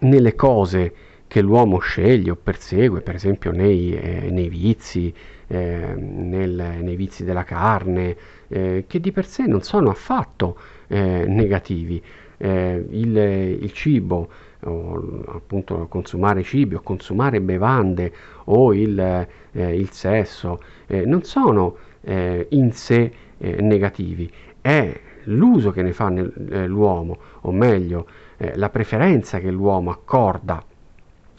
nelle 0.00 0.34
cose 0.34 0.94
che 1.30 1.40
l'uomo 1.40 1.78
sceglie 1.78 2.32
o 2.32 2.36
persegue, 2.36 3.02
per 3.02 3.14
esempio 3.14 3.52
nei, 3.52 3.96
eh, 3.96 4.30
nei 4.30 4.48
vizi, 4.48 5.14
eh, 5.46 5.94
nel, 5.96 6.78
nei 6.82 6.96
vizi 6.96 7.22
della 7.22 7.44
carne, 7.44 8.16
eh, 8.48 8.84
che 8.88 8.98
di 8.98 9.12
per 9.12 9.26
sé 9.26 9.46
non 9.46 9.62
sono 9.62 9.90
affatto 9.90 10.58
eh, 10.88 11.24
negativi. 11.28 12.02
Eh, 12.36 12.84
il, 12.90 13.16
il 13.16 13.72
cibo 13.72 14.28
o 14.64 15.24
appunto 15.28 15.86
consumare 15.88 16.42
cibi 16.42 16.74
o 16.74 16.80
consumare 16.80 17.40
bevande 17.40 18.12
o 18.44 18.74
il, 18.74 18.98
eh, 18.98 19.76
il 19.76 19.90
sesso 19.90 20.60
eh, 20.86 21.04
non 21.04 21.22
sono 21.22 21.76
eh, 22.02 22.46
in 22.50 22.72
sé 22.72 23.12
eh, 23.38 23.60
negativi, 23.60 24.30
è 24.60 25.00
l'uso 25.24 25.70
che 25.70 25.82
ne 25.82 25.92
fa 25.92 26.08
nel, 26.08 26.32
eh, 26.50 26.66
l'uomo, 26.66 27.18
o 27.42 27.52
meglio 27.52 28.06
eh, 28.36 28.56
la 28.56 28.70
preferenza 28.70 29.38
che 29.38 29.50
l'uomo 29.50 29.90
accorda 29.90 30.62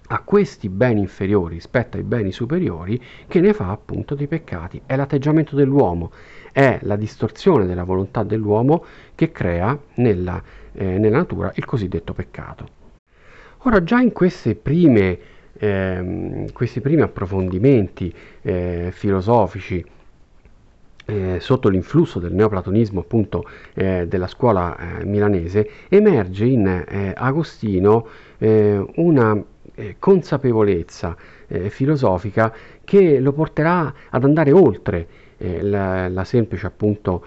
a 0.07 0.21
questi 0.23 0.67
beni 0.67 0.99
inferiori 0.99 1.55
rispetto 1.55 1.97
ai 1.97 2.03
beni 2.03 2.31
superiori 2.31 3.01
che 3.27 3.39
ne 3.39 3.53
fa 3.53 3.69
appunto 3.69 4.13
dei 4.13 4.27
peccati. 4.27 4.81
È 4.85 4.95
l'atteggiamento 4.95 5.55
dell'uomo, 5.55 6.11
è 6.51 6.79
la 6.81 6.97
distorsione 6.97 7.65
della 7.65 7.85
volontà 7.85 8.23
dell'uomo 8.23 8.83
che 9.15 9.31
crea 9.31 9.77
nella, 9.95 10.41
nella 10.73 11.17
natura 11.17 11.53
il 11.55 11.63
cosiddetto 11.63 12.13
peccato. 12.13 12.80
Ora 13.63 13.83
già 13.83 13.99
in 13.99 14.11
prime, 14.55 15.19
ehm, 15.53 16.51
questi 16.51 16.81
primi 16.81 17.03
approfondimenti 17.03 18.11
eh, 18.41 18.89
filosofici 18.91 19.85
eh, 21.05 21.37
sotto 21.39 21.69
l'influsso 21.69 22.17
del 22.17 22.33
neoplatonismo 22.33 23.01
appunto 23.01 23.47
eh, 23.75 24.07
della 24.07 24.25
scuola 24.25 24.99
eh, 24.99 25.05
milanese 25.05 25.69
emerge 25.89 26.45
in 26.45 26.65
eh, 26.67 27.13
Agostino 27.15 28.07
eh, 28.39 28.83
una 28.95 29.39
consapevolezza 29.97 31.15
filosofica 31.69 32.53
che 32.83 33.19
lo 33.19 33.31
porterà 33.31 33.93
ad 34.09 34.23
andare 34.23 34.51
oltre 34.51 35.07
la, 35.62 36.07
la, 36.07 36.24
semplice 36.24 36.67
appunto 36.67 37.25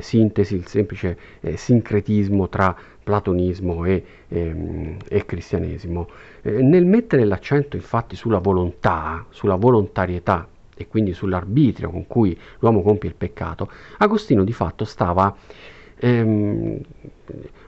sintesi, 0.00 0.54
il 0.54 0.66
semplice 0.66 1.18
sincretismo 1.54 2.48
tra 2.48 2.76
platonismo 3.08 3.86
e, 3.86 4.04
ehm, 4.28 4.96
e 5.08 5.24
cristianesimo. 5.24 6.08
Eh, 6.42 6.60
nel 6.60 6.84
mettere 6.84 7.24
l'accento 7.24 7.76
infatti 7.76 8.16
sulla 8.16 8.38
volontà, 8.38 9.24
sulla 9.30 9.54
volontarietà 9.54 10.46
e 10.76 10.86
quindi 10.86 11.14
sull'arbitrio 11.14 11.88
con 11.88 12.06
cui 12.06 12.38
l'uomo 12.58 12.82
compie 12.82 13.08
il 13.08 13.14
peccato, 13.14 13.70
Agostino 13.96 14.44
di 14.44 14.52
fatto 14.52 14.84
stava 14.84 15.34
ehm, 15.96 16.78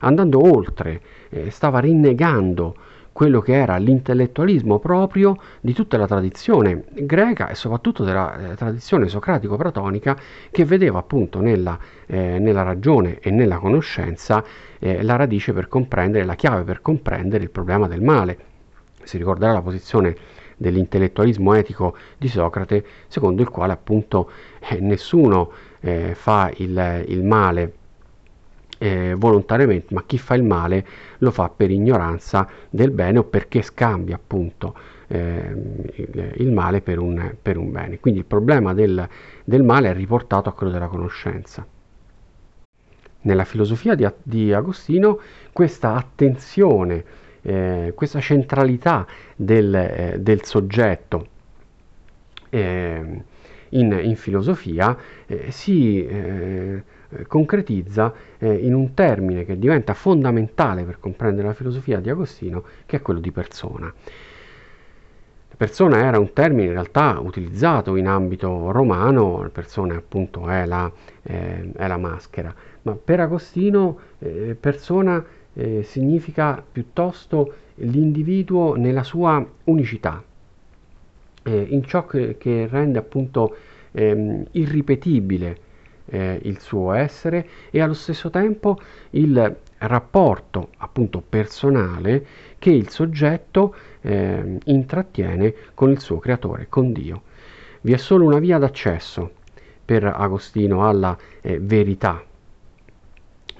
andando 0.00 0.46
oltre, 0.46 1.00
eh, 1.30 1.50
stava 1.50 1.78
rinnegando 1.78 2.76
quello 3.20 3.42
che 3.42 3.52
era 3.52 3.76
l'intellettualismo 3.76 4.78
proprio 4.78 5.36
di 5.60 5.74
tutta 5.74 5.98
la 5.98 6.06
tradizione 6.06 6.84
greca 6.90 7.50
e 7.50 7.54
soprattutto 7.54 8.02
della 8.02 8.52
eh, 8.52 8.54
tradizione 8.54 9.08
socratico-platonica 9.08 10.16
che 10.50 10.64
vedeva 10.64 11.00
appunto 11.00 11.42
nella, 11.42 11.78
eh, 12.06 12.38
nella 12.38 12.62
ragione 12.62 13.18
e 13.18 13.30
nella 13.30 13.58
conoscenza 13.58 14.42
eh, 14.78 15.02
la 15.02 15.16
radice 15.16 15.52
per 15.52 15.68
comprendere, 15.68 16.24
la 16.24 16.34
chiave 16.34 16.62
per 16.62 16.80
comprendere 16.80 17.44
il 17.44 17.50
problema 17.50 17.88
del 17.88 18.00
male. 18.00 18.38
Si 19.02 19.18
ricorderà 19.18 19.52
la 19.52 19.60
posizione 19.60 20.16
dell'intellettualismo 20.56 21.52
etico 21.52 21.94
di 22.16 22.26
Socrate, 22.26 22.82
secondo 23.06 23.42
il 23.42 23.50
quale 23.50 23.74
appunto 23.74 24.30
eh, 24.60 24.80
nessuno 24.80 25.50
eh, 25.80 26.14
fa 26.14 26.50
il, 26.56 27.04
il 27.06 27.22
male 27.22 27.79
eh, 28.82 29.14
volontariamente, 29.14 29.92
ma 29.92 30.04
chi 30.06 30.16
fa 30.16 30.34
il 30.34 30.42
male 30.42 30.86
lo 31.18 31.30
fa 31.30 31.50
per 31.50 31.70
ignoranza 31.70 32.48
del 32.70 32.90
bene 32.90 33.18
o 33.18 33.24
perché 33.24 33.60
scambia 33.60 34.14
appunto 34.16 34.74
eh, 35.06 35.54
il, 36.36 36.50
male 36.50 36.80
per 36.80 36.98
un, 36.98 37.34
per 37.42 37.58
un, 37.58 37.70
bene. 37.70 38.00
Quindi 38.00 38.20
il 38.20 38.24
problema 38.24 38.72
del, 38.72 39.06
del, 39.44 39.62
male 39.62 39.90
è 39.90 39.94
riportato 39.94 40.48
a 40.48 40.54
quello 40.54 40.72
della 40.72 40.86
conoscenza. 40.86 41.66
Nella 43.22 43.44
filosofia 43.44 43.94
di, 43.94 44.08
di 44.22 44.50
Agostino 44.50 45.20
questa 45.52 45.94
attenzione, 45.94 47.04
eh, 47.42 47.92
questa 47.94 48.20
centralità 48.20 49.06
del, 49.36 49.74
eh, 49.74 50.16
del 50.20 50.42
soggetto 50.42 51.26
eh, 52.48 53.22
in, 53.68 54.00
in, 54.02 54.16
filosofia 54.16 54.96
eh, 55.26 55.50
si 55.50 56.06
eh, 57.10 57.26
concretizza 57.26 58.12
eh, 58.38 58.52
in 58.52 58.72
un 58.72 58.94
termine 58.94 59.44
che 59.44 59.58
diventa 59.58 59.94
fondamentale 59.94 60.84
per 60.84 61.00
comprendere 61.00 61.48
la 61.48 61.54
filosofia 61.54 61.98
di 61.98 62.08
Agostino, 62.08 62.62
che 62.86 62.98
è 62.98 63.02
quello 63.02 63.18
di 63.18 63.32
persona. 63.32 63.92
Persona 65.56 65.98
era 66.06 66.18
un 66.18 66.32
termine 66.32 66.68
in 66.68 66.72
realtà 66.72 67.18
utilizzato 67.20 67.96
in 67.96 68.06
ambito 68.06 68.70
romano, 68.70 69.46
persona 69.52 69.96
appunto 69.96 70.48
è 70.48 70.64
la, 70.64 70.90
eh, 71.22 71.72
è 71.72 71.86
la 71.86 71.98
maschera, 71.98 72.54
ma 72.82 72.94
per 72.94 73.20
Agostino 73.20 73.98
eh, 74.20 74.56
persona 74.58 75.22
eh, 75.52 75.82
significa 75.82 76.64
piuttosto 76.70 77.54
l'individuo 77.74 78.76
nella 78.76 79.02
sua 79.02 79.44
unicità, 79.64 80.22
in 81.42 81.82
ciò 81.84 82.04
che, 82.06 82.36
che 82.36 82.68
rende 82.70 82.98
appunto 82.98 83.56
ehm, 83.92 84.44
irripetibile 84.52 85.68
eh, 86.10 86.38
il 86.42 86.60
suo 86.60 86.92
essere 86.92 87.48
e 87.70 87.80
allo 87.80 87.94
stesso 87.94 88.30
tempo 88.30 88.78
il 89.10 89.56
rapporto 89.78 90.70
appunto 90.78 91.22
personale 91.26 92.26
che 92.58 92.70
il 92.70 92.90
soggetto 92.90 93.74
eh, 94.02 94.58
intrattiene 94.64 95.54
con 95.74 95.90
il 95.90 96.00
suo 96.00 96.18
creatore, 96.18 96.66
con 96.68 96.92
Dio. 96.92 97.22
Vi 97.80 97.92
è 97.92 97.96
solo 97.96 98.26
una 98.26 98.38
via 98.38 98.58
d'accesso 98.58 99.32
per 99.84 100.04
Agostino 100.04 100.86
alla 100.86 101.16
eh, 101.40 101.58
verità 101.58 102.22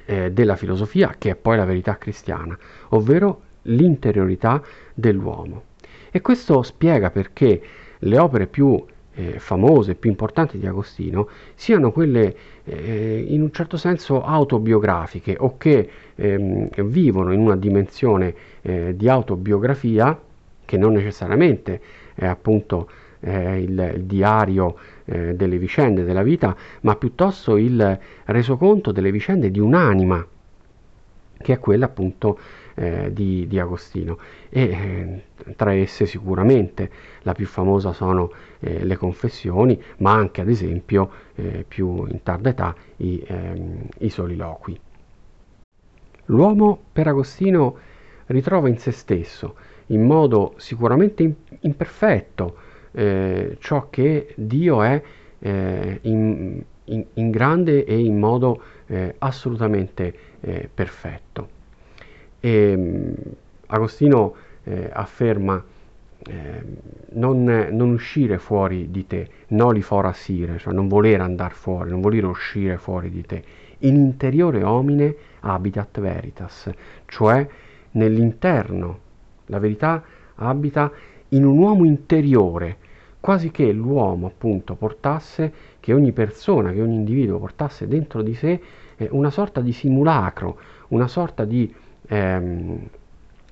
eh, 0.04 0.30
della 0.30 0.56
filosofia, 0.56 1.14
che 1.16 1.30
è 1.30 1.34
poi 1.36 1.56
la 1.56 1.64
verità 1.64 1.96
cristiana, 1.96 2.56
ovvero 2.90 3.42
l'interiorità 3.62 4.62
dell'uomo. 4.92 5.64
E 6.10 6.20
questo 6.20 6.62
spiega 6.62 7.10
perché 7.10 7.62
le 7.98 8.18
opere 8.18 8.46
più 8.46 8.84
eh, 9.20 9.38
famose, 9.38 9.94
più 9.94 10.08
importanti 10.08 10.58
di 10.58 10.66
Agostino 10.66 11.28
siano 11.54 11.92
quelle 11.92 12.34
eh, 12.64 13.24
in 13.28 13.42
un 13.42 13.52
certo 13.52 13.76
senso 13.76 14.22
autobiografiche 14.22 15.36
o 15.38 15.56
che 15.58 15.88
ehm, 16.14 16.68
vivono 16.84 17.32
in 17.32 17.40
una 17.40 17.56
dimensione 17.56 18.34
eh, 18.62 18.96
di 18.96 19.08
autobiografia 19.08 20.18
che 20.64 20.76
non 20.76 20.92
necessariamente 20.92 21.80
è 22.14 22.26
appunto 22.26 22.88
eh, 23.20 23.60
il, 23.60 23.92
il, 23.96 24.04
diario 24.04 24.76
eh, 25.04 25.34
delle 25.34 25.58
vicende 25.58 26.04
della 26.04 26.22
vita, 26.22 26.56
ma 26.82 26.96
piuttosto 26.96 27.56
il 27.56 27.98
resoconto 28.26 28.92
delle 28.92 29.10
vicende 29.10 29.50
di 29.50 29.58
un'anima, 29.58 30.26
che 31.36 31.52
è 31.52 31.58
quella 31.58 31.86
appunto 31.86 32.38
eh, 32.74 33.12
di, 33.12 33.46
di, 33.46 33.58
Agostino. 33.58 34.18
E 34.48 34.62
eh, 34.62 35.54
tra 35.56 35.72
esse 35.72 36.06
sicuramente 36.06 36.90
la 37.22 37.32
più 37.32 37.46
famosa 37.46 37.92
sono 37.92 38.32
eh, 38.60 38.84
le 38.84 38.96
confessioni, 38.96 39.80
ma 39.98 40.12
anche 40.12 40.40
ad 40.40 40.48
esempio 40.48 41.10
eh, 41.34 41.64
più 41.66 42.06
in 42.06 42.22
tarda 42.22 42.50
età 42.50 42.74
i, 42.96 43.22
ehm, 43.26 43.86
i 43.98 44.10
soliloqui. 44.10 44.78
L'uomo 46.26 46.80
per 46.92 47.08
Agostino 47.08 47.76
ritrova 48.26 48.68
in 48.68 48.78
se 48.78 48.92
stesso, 48.92 49.56
in 49.86 50.04
modo 50.04 50.54
sicuramente 50.56 51.34
imperfetto, 51.60 52.56
eh, 52.92 53.56
ciò 53.58 53.88
che 53.90 54.32
Dio 54.36 54.82
è 54.82 55.02
eh, 55.40 55.98
in, 56.02 56.62
in, 56.84 57.04
in, 57.14 57.30
grande 57.30 57.84
e 57.84 57.98
in 57.98 58.18
modo 58.18 58.62
assolutamente 59.18 60.12
perfetto. 60.74 61.59
E, 62.40 62.74
mm, 62.76 63.12
Agostino 63.66 64.34
eh, 64.64 64.90
afferma 64.92 65.62
eh, 66.26 66.62
non, 67.12 67.44
non, 67.70 67.90
uscire 67.92 68.38
fuori 68.38 68.90
di 68.90 69.06
te, 69.06 69.28
noli 69.48 69.80
forassire, 69.80 70.58
cioè 70.58 70.72
non 70.72 70.88
voler 70.88 71.20
andare 71.20 71.54
fuori, 71.54 71.90
non 71.90 72.00
voler 72.00 72.24
uscire 72.24 72.76
fuori 72.76 73.10
di 73.10 73.22
te. 73.22 73.42
In 73.80 73.96
interiore 73.96 74.62
homine 74.62 75.14
habitat 75.40 76.00
veritas, 76.00 76.70
cioè 77.06 77.46
nell'interno. 77.92 78.98
La 79.46 79.58
verità 79.58 80.02
abita 80.36 80.92
in 81.28 81.44
un 81.44 81.58
uomo 81.58 81.84
interiore, 81.84 82.76
quasi 83.20 83.50
che 83.50 83.72
l'uomo 83.72 84.26
appunto 84.26 84.74
portasse, 84.74 85.52
che 85.80 85.92
ogni 85.92 86.12
persona, 86.12 86.72
che 86.72 86.82
ogni 86.82 86.96
individuo 86.96 87.38
portasse 87.38 87.88
dentro 87.88 88.22
di 88.22 88.34
sé 88.34 88.60
eh, 88.96 89.08
una 89.10 89.30
sorta 89.30 89.60
di 89.60 89.72
simulacro, 89.72 90.58
una 90.88 91.08
sorta 91.08 91.44
di 91.44 91.72
ehm, 92.10 92.88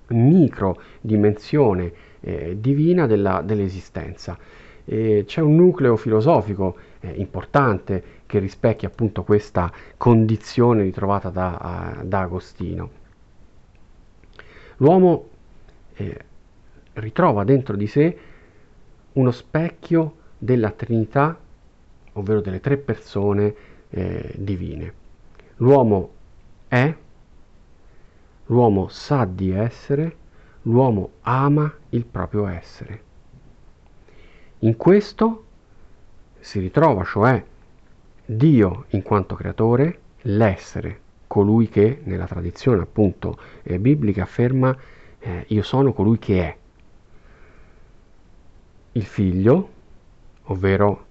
micro 0.09 0.81
dimensione 1.01 1.93
eh, 2.21 2.57
divina 2.59 3.07
della, 3.07 3.41
dell'esistenza. 3.43 4.37
E 4.85 5.25
c'è 5.27 5.41
un 5.41 5.55
nucleo 5.55 5.97
filosofico 5.97 6.77
eh, 7.01 7.11
importante 7.11 8.17
che 8.27 8.39
rispecchia 8.39 8.89
appunto 8.89 9.23
questa 9.23 9.71
condizione 9.97 10.83
ritrovata 10.83 11.31
da, 11.31 12.03
da 12.05 12.21
Agostino. 12.21 12.91
L'uomo 14.79 15.29
eh, 15.95 16.25
ritrova 16.95 17.45
dentro 17.45 17.77
di 17.77 17.87
sé 17.87 18.19
uno 19.13 19.31
specchio 19.31 20.15
della 20.39 20.71
Trinità, 20.71 21.39
ovvero 22.13 22.41
delle 22.41 22.61
tre 22.61 22.77
persone 22.77 23.55
eh, 23.91 24.33
divine. 24.37 24.93
L'uomo 25.57 26.11
è, 26.69 26.95
l'uomo 28.49 28.89
sa 28.89 29.25
di 29.25 29.51
essere, 29.51 30.17
l'uomo 30.63 31.13
ama 31.23 31.73
il 31.91 32.05
proprio 32.05 32.47
essere. 32.47 33.03
In 34.61 34.77
questo 34.77 35.45
si 36.41 36.59
ritrova, 36.59 37.05
cioè, 37.05 37.43
Dio 38.25 38.85
in 38.91 39.03
quanto 39.03 39.35
creatore, 39.35 40.01
l'essere, 40.23 41.01
colui 41.27 41.69
che 41.69 42.01
nella 42.05 42.27
tradizione 42.27 42.83
appunto 42.83 43.39
eh, 43.63 43.79
biblica 43.79 44.23
afferma 44.23 44.77
eh, 45.19 45.45
io 45.49 45.63
sono 45.63 45.93
colui 45.93 46.19
che 46.19 46.43
è. 46.43 46.57
Il 48.93 49.05
figlio, 49.05 49.71
ovvero 50.45 51.07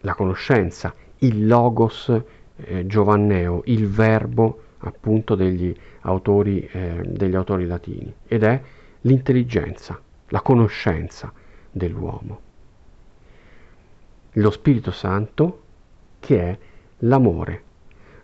la 0.00 0.14
conoscenza, 0.14 0.94
il 1.18 1.46
logos 1.46 2.20
eh, 2.56 2.86
giovanneo, 2.86 3.62
il 3.66 3.88
verbo 3.88 4.63
appunto 4.88 5.34
degli 5.34 5.74
autori, 6.02 6.60
eh, 6.72 7.02
degli 7.06 7.34
autori 7.34 7.66
latini, 7.66 8.12
ed 8.26 8.42
è 8.42 8.60
l'intelligenza, 9.02 10.00
la 10.28 10.40
conoscenza 10.40 11.32
dell'uomo. 11.70 12.40
Lo 14.32 14.50
Spirito 14.50 14.90
Santo 14.90 15.62
che 16.20 16.40
è 16.40 16.58
l'amore, 16.98 17.62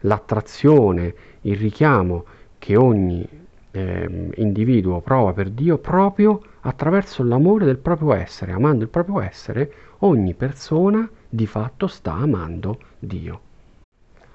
l'attrazione, 0.00 1.14
il 1.42 1.56
richiamo 1.56 2.24
che 2.58 2.76
ogni 2.76 3.26
eh, 3.70 4.30
individuo 4.36 5.00
prova 5.00 5.32
per 5.32 5.50
Dio 5.50 5.78
proprio 5.78 6.40
attraverso 6.60 7.22
l'amore 7.22 7.64
del 7.64 7.78
proprio 7.78 8.14
essere. 8.14 8.52
Amando 8.52 8.84
il 8.84 8.90
proprio 8.90 9.20
essere, 9.20 9.72
ogni 9.98 10.34
persona 10.34 11.08
di 11.28 11.46
fatto 11.46 11.86
sta 11.86 12.14
amando 12.14 12.78
Dio. 12.98 13.40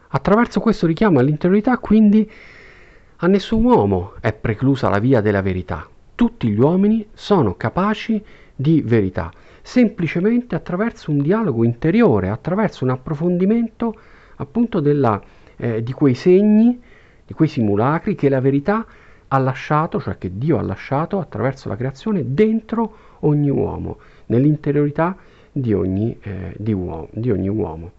Attraverso 0.10 0.60
questo 0.60 0.88
richiamo 0.88 1.20
all'interiorità, 1.20 1.78
quindi, 1.78 2.30
a 3.18 3.28
nessun 3.28 3.63
uomo 3.63 4.13
è 4.20 4.34
preclusa 4.34 4.89
la 4.89 5.00
via 5.00 5.22
della 5.22 5.41
verità. 5.41 5.88
Tutti 6.15 6.50
gli 6.50 6.60
uomini 6.60 7.06
sono 7.13 7.56
capaci 7.56 8.24
di 8.56 8.82
verità, 8.82 9.32
semplicemente 9.62 10.56
attraverso 10.56 11.12
un 11.12 11.22
dialogo 11.22 11.63
interiore, 11.63 12.30
attraverso 12.30 12.84
un 12.84 12.91
approfondimento 12.91 13.96
appunto 14.38 14.80
della, 14.80 15.22
eh, 15.58 15.84
di 15.84 15.91
quei 15.91 16.13
segni, 16.13 16.80
di 17.26 17.34
quei 17.34 17.48
simulacri 17.48 18.15
che 18.15 18.30
la 18.30 18.39
verità 18.39 18.86
ha 19.28 19.38
lasciato, 19.39 20.00
cioè 20.00 20.18
che 20.18 20.38
Dio 20.38 20.58
ha 20.58 20.62
lasciato 20.62 21.20
attraverso 21.20 21.68
la 21.68 21.76
creazione 21.76 22.34
dentro 22.34 22.96
ogni 23.22 23.50
uomo, 23.50 23.98
nell'interiorità 24.28 25.18
di 25.52 25.74
ogni, 25.74 26.18
eh, 26.22 26.54
di 26.58 26.74
uomo, 26.74 27.10
di 27.12 27.32
ogni 27.32 27.50
uomo. 27.50 27.91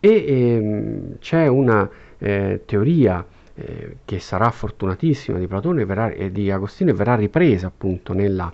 E 0.00 0.24
ehm, 0.26 1.18
c'è 1.18 1.46
una 1.46 1.88
eh, 2.18 2.62
teoria 2.64 3.24
eh, 3.54 3.96
che 4.04 4.18
sarà 4.18 4.50
fortunatissima 4.50 5.38
di 5.38 5.46
Platone 5.46 5.86
e 6.14 6.32
di 6.32 6.50
Agostino 6.50 6.90
e 6.90 6.94
verrà 6.94 7.14
ripresa 7.14 7.66
appunto 7.66 8.14
nella, 8.14 8.50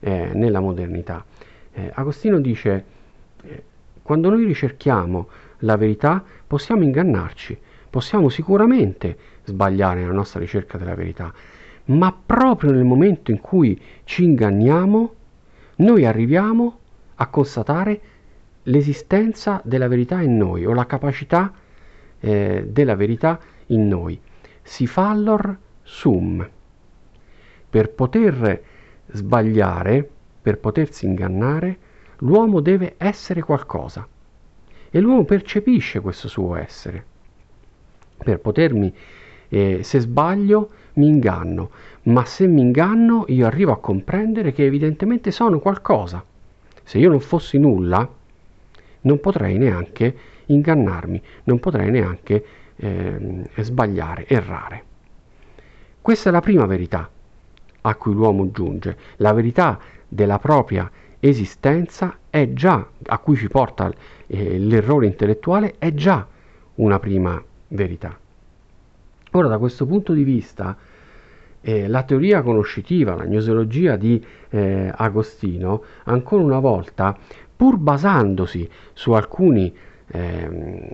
eh, 0.00 0.30
nella 0.34 0.60
modernità. 0.60 1.24
Eh, 1.72 1.90
Agostino 1.94 2.40
dice, 2.40 2.84
eh, 3.42 3.62
quando 4.02 4.30
noi 4.30 4.44
ricerchiamo 4.44 5.28
la 5.58 5.76
verità 5.76 6.24
possiamo 6.46 6.82
ingannarci, 6.82 7.56
possiamo 7.88 8.28
sicuramente 8.28 9.16
sbagliare 9.44 10.00
nella 10.00 10.12
nostra 10.12 10.40
ricerca 10.40 10.78
della 10.78 10.94
verità, 10.94 11.32
ma 11.86 12.12
proprio 12.12 12.72
nel 12.72 12.84
momento 12.84 13.30
in 13.30 13.40
cui 13.40 13.80
ci 14.04 14.24
inganniamo, 14.24 15.14
noi 15.76 16.04
arriviamo 16.04 16.78
a 17.14 17.26
constatare 17.28 18.00
l'esistenza 18.68 19.60
della 19.64 19.88
verità 19.88 20.20
in 20.20 20.36
noi 20.36 20.64
o 20.64 20.72
la 20.72 20.86
capacità 20.86 21.52
eh, 22.20 22.66
della 22.68 22.94
verità 22.94 23.38
in 23.66 23.88
noi. 23.88 24.20
Si 24.62 24.86
fallor 24.86 25.56
sum. 25.82 26.48
Per 27.70 27.90
poter 27.90 28.62
sbagliare, 29.10 30.08
per 30.40 30.58
potersi 30.58 31.06
ingannare, 31.06 31.78
l'uomo 32.18 32.60
deve 32.60 32.94
essere 32.96 33.42
qualcosa 33.42 34.06
e 34.90 35.00
l'uomo 35.00 35.24
percepisce 35.24 36.00
questo 36.00 36.28
suo 36.28 36.54
essere. 36.56 37.04
Per 38.16 38.40
potermi 38.40 38.94
eh, 39.48 39.82
se 39.82 40.00
sbaglio 40.00 40.70
mi 40.94 41.06
inganno, 41.06 41.70
ma 42.04 42.24
se 42.24 42.46
mi 42.46 42.60
inganno 42.60 43.24
io 43.28 43.46
arrivo 43.46 43.72
a 43.72 43.78
comprendere 43.78 44.52
che 44.52 44.64
evidentemente 44.64 45.30
sono 45.30 45.58
qualcosa. 45.58 46.22
Se 46.82 46.98
io 46.98 47.10
non 47.10 47.20
fossi 47.20 47.58
nulla, 47.58 48.16
non 49.08 49.20
potrei 49.20 49.56
neanche 49.56 50.14
ingannarmi, 50.46 51.20
non 51.44 51.58
potrei 51.58 51.90
neanche 51.90 52.44
eh, 52.76 53.48
sbagliare, 53.56 54.26
errare. 54.28 54.84
Questa 56.02 56.28
è 56.28 56.32
la 56.32 56.40
prima 56.40 56.66
verità 56.66 57.08
a 57.80 57.94
cui 57.94 58.12
l'uomo 58.12 58.50
giunge, 58.50 58.96
la 59.16 59.32
verità 59.32 59.78
della 60.06 60.38
propria 60.38 60.90
esistenza 61.20 62.18
è 62.28 62.52
già, 62.52 62.86
a 63.06 63.18
cui 63.18 63.36
ci 63.36 63.48
porta 63.48 63.90
eh, 64.26 64.58
l'errore 64.58 65.06
intellettuale, 65.06 65.76
è 65.78 65.92
già 65.94 66.26
una 66.76 66.98
prima 66.98 67.42
verità. 67.68 68.16
Ora, 69.32 69.48
da 69.48 69.58
questo 69.58 69.86
punto 69.86 70.12
di 70.12 70.22
vista, 70.22 70.76
eh, 71.60 71.88
la 71.88 72.02
teoria 72.02 72.42
conoscitiva, 72.42 73.14
la 73.14 73.26
gnosiologia 73.26 73.96
di 73.96 74.24
eh, 74.50 74.92
Agostino, 74.94 75.82
ancora 76.04 76.42
una 76.42 76.60
volta, 76.60 77.16
pur 77.58 77.76
basandosi 77.76 78.70
su 78.92 79.10
alcuni 79.10 79.74
eh, 80.10 80.88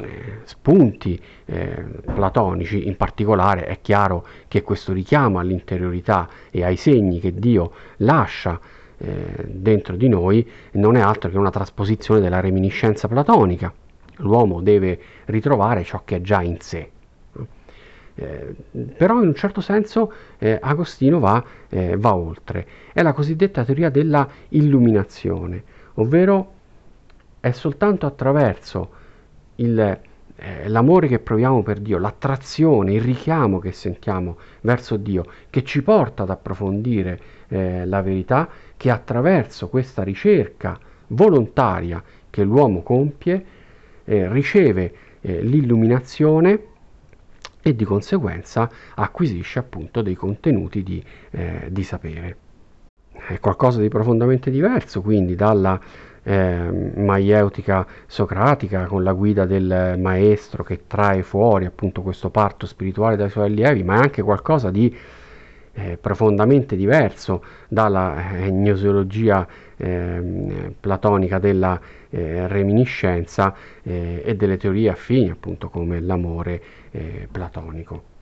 spunti 0.45 1.21
eh, 1.45 1.85
platonici, 2.03 2.87
in 2.89 2.97
particolare 2.97 3.67
è 3.67 3.83
chiaro 3.83 4.27
che 4.49 4.63
questo 4.63 4.95
richiamo 4.95 5.39
all'interiorità 5.39 6.27
e 6.51 6.65
ai 6.65 6.77
segni 6.77 7.21
che 7.21 7.35
Dio 7.35 7.73
lascia 7.99 8.59
eh, 8.97 9.45
dentro 9.47 9.95
di 9.97 10.09
noi 10.09 10.49
non 10.73 10.97
è 10.97 11.01
altro 11.01 11.29
che 11.29 11.37
una 11.37 11.51
trasposizione 11.51 12.21
della 12.21 12.41
reminiscenza 12.41 13.09
platonica. 13.09 13.71
L'uomo 14.19 14.63
deve 14.63 14.99
ritrovare 15.27 15.85
ciò 15.85 16.01
che 16.03 16.17
è 16.17 16.21
già 16.23 16.41
in 16.41 16.61
sé. 16.61 16.91
Eh, 18.17 18.55
però 18.97 19.21
in 19.21 19.29
un 19.29 19.35
certo 19.35 19.61
senso 19.61 20.13
eh, 20.39 20.57
Agostino 20.63 21.19
va, 21.19 21.45
eh, 21.69 21.97
va, 21.99 22.15
oltre. 22.15 22.67
È 22.91 23.03
la 23.03 23.13
cosiddetta 23.13 23.65
teoria 23.65 23.91
della 23.91 24.27
illuminazione, 24.49 25.63
ovvero 25.95 26.54
è 27.45 27.53
soltanto 27.53 28.07
attraverso 28.07 28.91
il, 29.57 29.79
eh, 29.79 30.67
l'amore 30.67 31.09
che 31.09 31.19
proviamo 31.19 31.63
per 31.63 31.79
Dio, 31.79 31.99
l'attrazione, 31.99 32.95
il 32.95 33.03
richiamo 33.03 33.59
che 33.59 33.71
sentiamo 33.73 34.39
verso 34.63 34.97
Dio, 34.97 35.27
che 35.51 35.63
ci 35.63 35.83
porta 35.83 36.23
ad 36.23 36.31
approfondire 36.31 37.21
eh, 37.49 37.85
la 37.85 38.01
verità, 38.01 38.49
che 38.79 38.91
attraverso 38.91 39.69
questa 39.69 40.03
ricerca 40.03 40.79
volontaria 41.09 42.03
che 42.31 42.43
l'uomo 42.45 42.83
compie 42.83 43.45
eh, 44.05 44.33
riceve 44.33 44.95
l'illuminazione 45.21 46.61
e 47.63 47.75
di 47.75 47.85
conseguenza 47.85 48.71
acquisisce 48.95 49.59
appunto 49.59 50.01
dei 50.01 50.15
contenuti 50.15 50.83
di, 50.83 51.03
eh, 51.31 51.69
di 51.71 51.83
sapere. 51.83 52.37
È 53.11 53.39
qualcosa 53.39 53.81
di 53.81 53.89
profondamente 53.89 54.51
diverso 54.51 55.01
quindi 55.03 55.35
dalla 55.35 55.81
eh, 56.25 56.93
maieutica 56.97 57.87
socratica 58.07 58.87
con 58.87 59.03
la 59.05 59.13
guida 59.13 59.45
del 59.45 59.97
maestro 59.99 60.65
che 60.65 60.87
trae 60.87 61.23
fuori 61.23 61.67
appunto 61.67 62.03
questo 62.03 62.31
parto 62.31 62.67
spirituale 62.67 63.17
dai 63.17 63.31
suoi 63.31 63.47
allievi, 63.47 63.83
ma 63.83 63.97
è 63.97 63.99
anche 63.99 64.23
qualcosa 64.23 64.71
di 64.71 64.95
eh, 65.75 65.99
profondamente 66.01 66.77
diverso 66.77 67.45
dalla 67.69 68.37
eh, 68.37 68.51
gnosiologia 68.51 69.47
eh, 69.77 70.75
platonica 70.79 71.39
della 71.39 71.79
eh, 72.11 72.47
reminiscenza 72.47 73.55
eh, 73.83 74.23
e 74.25 74.37
delle 74.37 74.57
teorie 74.57 74.89
affini 74.91 75.31
appunto 75.31 75.69
come 75.69 76.01
l'amore 76.01 76.63
eh, 76.91 77.29
platonico. 77.31 78.13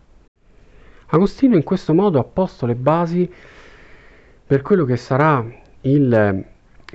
Agostino 1.09 1.57
in 1.57 1.62
questo 1.62 1.93
modo 1.93 2.19
ha 2.19 2.25
posto 2.25 2.65
le 2.65 2.75
basi 2.75 3.31
per 4.47 4.62
quello 4.62 4.87
che 4.87 4.97
sarà 4.97 5.45
il 5.83 6.45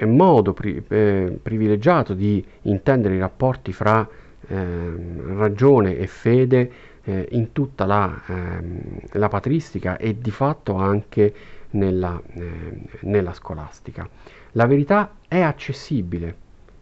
modo 0.06 0.54
pri- 0.54 0.84
eh, 0.88 1.40
privilegiato 1.42 2.14
di 2.14 2.44
intendere 2.64 3.16
i 3.16 3.20
rapporti 3.20 3.74
fra 3.74 4.08
ehm, 4.48 5.38
ragione 5.38 5.98
e 5.98 6.08
fede 6.08 6.72
eh, 7.04 7.28
in 7.32 7.52
tutta 7.52 7.86
la, 7.86 8.22
ehm, 8.28 8.82
la, 9.14 9.28
patristica 9.28 9.98
e 9.98 10.20
di 10.20 10.32
fatto 10.32 10.76
anche 10.76 11.34
nella, 11.72 12.22
eh, 12.34 12.82
nella 13.02 13.34
scolastica. 13.34 14.08
La 14.52 14.66
verità 14.66 15.16
è 15.28 15.40
accessibile 15.40 16.36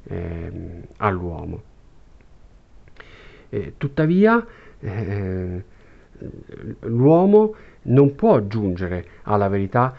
ehm, 0.03 0.81
all'uomo. 0.97 1.61
Eh, 3.49 3.73
tuttavia 3.77 4.45
eh, 4.79 5.63
l'uomo 6.81 7.55
non 7.83 8.15
può 8.15 8.45
giungere 8.47 9.05
alla 9.23 9.47
verità 9.47 9.95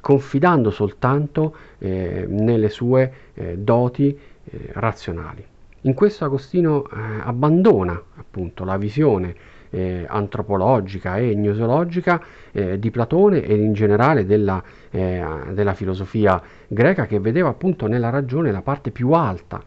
confidando 0.00 0.70
soltanto 0.70 1.54
eh, 1.78 2.24
nelle 2.28 2.68
sue 2.68 3.12
eh, 3.34 3.58
doti 3.58 4.18
eh, 4.44 4.70
razionali. 4.72 5.44
In 5.82 5.94
questo 5.94 6.24
Agostino 6.24 6.84
eh, 6.84 6.96
abbandona 7.22 8.00
appunto 8.16 8.64
la 8.64 8.78
visione 8.78 9.34
eh, 9.68 10.06
antropologica 10.08 11.18
e 11.18 11.34
gnosologica 11.34 12.22
eh, 12.52 12.78
di 12.78 12.90
Platone 12.90 13.42
e 13.42 13.54
in 13.54 13.74
generale 13.74 14.24
della, 14.24 14.62
della 14.90 15.74
filosofia 15.74 16.40
greca 16.68 17.06
che 17.06 17.18
vedeva 17.18 17.48
appunto 17.48 17.88
nella 17.88 18.10
ragione 18.10 18.52
la 18.52 18.62
parte 18.62 18.92
più 18.92 19.10
alta 19.10 19.60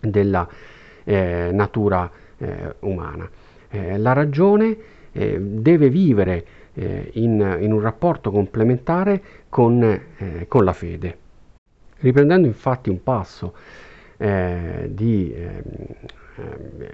della 0.00 0.48
natura 1.04 2.10
umana. 2.80 3.30
la 3.70 4.12
ragione 4.12 4.76
deve 5.12 5.88
vivere 5.88 6.44
eh, 6.74 7.10
in, 7.14 7.58
in, 7.60 7.72
un 7.72 7.80
rapporto 7.80 8.30
complementare 8.30 9.22
con, 9.48 9.82
eh, 9.82 10.46
con, 10.48 10.64
la 10.64 10.72
fede. 10.72 11.18
Riprendendo 11.98 12.46
infatti 12.46 12.90
un 12.90 13.02
passo 13.02 13.54
eh, 14.16 14.88
di, 14.90 15.32
ehm, 15.34 15.62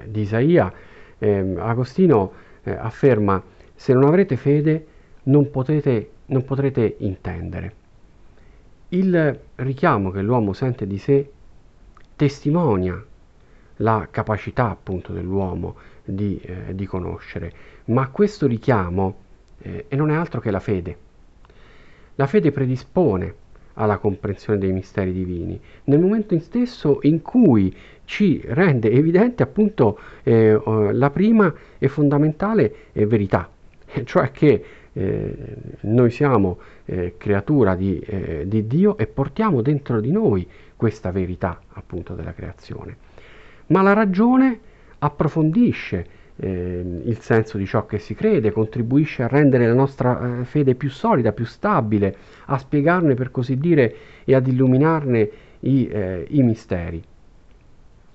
di, 0.07 0.21
Isaia, 0.21 0.73
ehm, 1.19 1.59
Agostino 1.59 2.33
eh, 2.63 2.73
afferma 2.73 3.43
se 3.75 3.93
non 3.93 4.05
avrete 4.05 4.37
fede 4.37 4.87
non, 5.25 5.51
potete, 5.51 6.11
non 6.27 6.45
potrete 6.45 6.97
intendere. 6.99 7.75
Il 8.91 9.41
richiamo 9.57 10.11
che 10.11 10.23
l'uomo 10.23 10.53
sente 10.53 10.87
di 10.87 10.99
sé 10.99 11.31
testimonia 12.17 13.03
la 13.77 14.09
capacità 14.11 14.71
appunto 14.71 15.13
dell'uomo 15.13 15.77
di, 16.03 16.41
eh, 16.41 16.75
di 16.75 16.87
conoscere, 16.87 17.53
ma 17.87 18.09
questo 18.09 18.47
richiamo 18.47 19.27
eh, 19.61 19.87
e 19.89 19.97
non 19.97 20.11
è 20.11 20.15
altro 20.15 20.41
che 20.41 20.51
la 20.51 20.61
fede. 20.61 20.97
La 22.17 22.27
fede 22.27 22.51
predispone 22.51 23.35
alla 23.75 23.99
comprensione 23.99 24.59
dei 24.59 24.73
misteri 24.73 25.13
divini, 25.13 25.61
nel 25.85 26.01
momento 26.01 26.35
in 26.35 26.41
stesso 26.41 26.99
in 27.03 27.23
cui 27.23 27.75
ci 28.05 28.41
rende 28.45 28.91
evidente 28.91 29.43
appunto 29.43 29.99
eh, 30.25 30.61
la 30.93 31.11
prima 31.11 31.53
e 31.79 31.89
fondamentale 31.89 32.75
eh, 32.93 33.07
verità, 33.07 33.49
cioè 34.05 34.31
che 34.33 34.65
eh, 34.93 35.35
noi 35.83 36.11
siamo 36.11 36.59
eh, 36.87 37.15
creatura 37.17 37.77
di, 37.77 38.01
eh, 38.01 38.45
di 38.47 38.67
Dio 38.67 38.99
e 38.99 39.07
portiamo 39.07 39.63
dentro 39.63 40.01
di 40.01 40.11
noi 40.11 40.49
questa 40.75 41.13
verità 41.13 41.61
appunto 41.75 42.15
della 42.15 42.33
creazione. 42.33 42.97
Ma 43.67 43.83
la 43.83 43.93
ragione 43.93 44.59
approfondisce 44.99 46.07
eh, 46.41 47.01
il 47.05 47.19
senso 47.21 47.59
di 47.59 47.67
ciò 47.67 47.87
che 47.87 47.99
si 47.99 48.15
crede, 48.15 48.53
contribuisce 48.53 49.23
a 49.23 49.29
rendere 49.29 49.67
la 49.67 49.75
nostra 49.75 50.41
eh, 50.41 50.45
fede 50.45 50.75
più 50.75 50.91
solida, 50.91 51.33
più 51.33 51.45
stabile, 51.45 52.17
a 52.47 52.59
spiegarne 52.59 53.15
per 53.15 53.31
così 53.31 53.59
dire 53.59 53.95
e 54.25 54.35
ad 54.35 54.47
illuminarne 54.47 55.31
i, 55.61 55.89
eh, 55.89 56.27
i 56.29 56.43
misteri. 56.43 57.03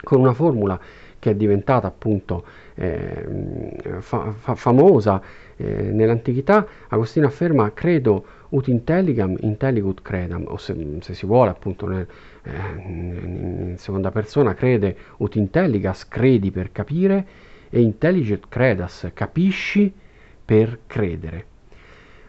Con 0.02 0.20
una 0.20 0.34
formula 0.34 0.80
che 1.20 1.32
è 1.32 1.36
diventata 1.36 1.88
appunto 1.88 2.44
eh, 2.76 3.26
fa, 4.00 4.32
fa, 4.32 4.56
famosa 4.56 5.22
eh, 5.56 5.92
nell'antichità, 5.92 6.68
Agostino 6.90 7.28
afferma 7.28 7.72
credo 7.74 8.26
ut 8.50 8.68
intelligam 8.68 9.36
intelligut 9.40 10.02
credam, 10.02 10.44
o 10.48 10.58
se, 10.58 10.98
se 11.00 11.14
si 11.14 11.26
vuole 11.26 11.50
appunto 11.50 11.88
nel, 11.88 12.06
eh, 12.44 12.52
in 12.86 13.76
seconda 13.78 14.12
persona 14.12 14.54
crede 14.54 14.96
ut 15.18 15.36
intelligas, 15.36 16.08
credi 16.08 16.52
per 16.52 16.72
capire, 16.72 17.26
e 17.74 17.82
intelligent 17.82 18.46
credas, 18.50 19.10
capisci 19.16 19.92
per 20.46 20.82
credere. 20.86 21.46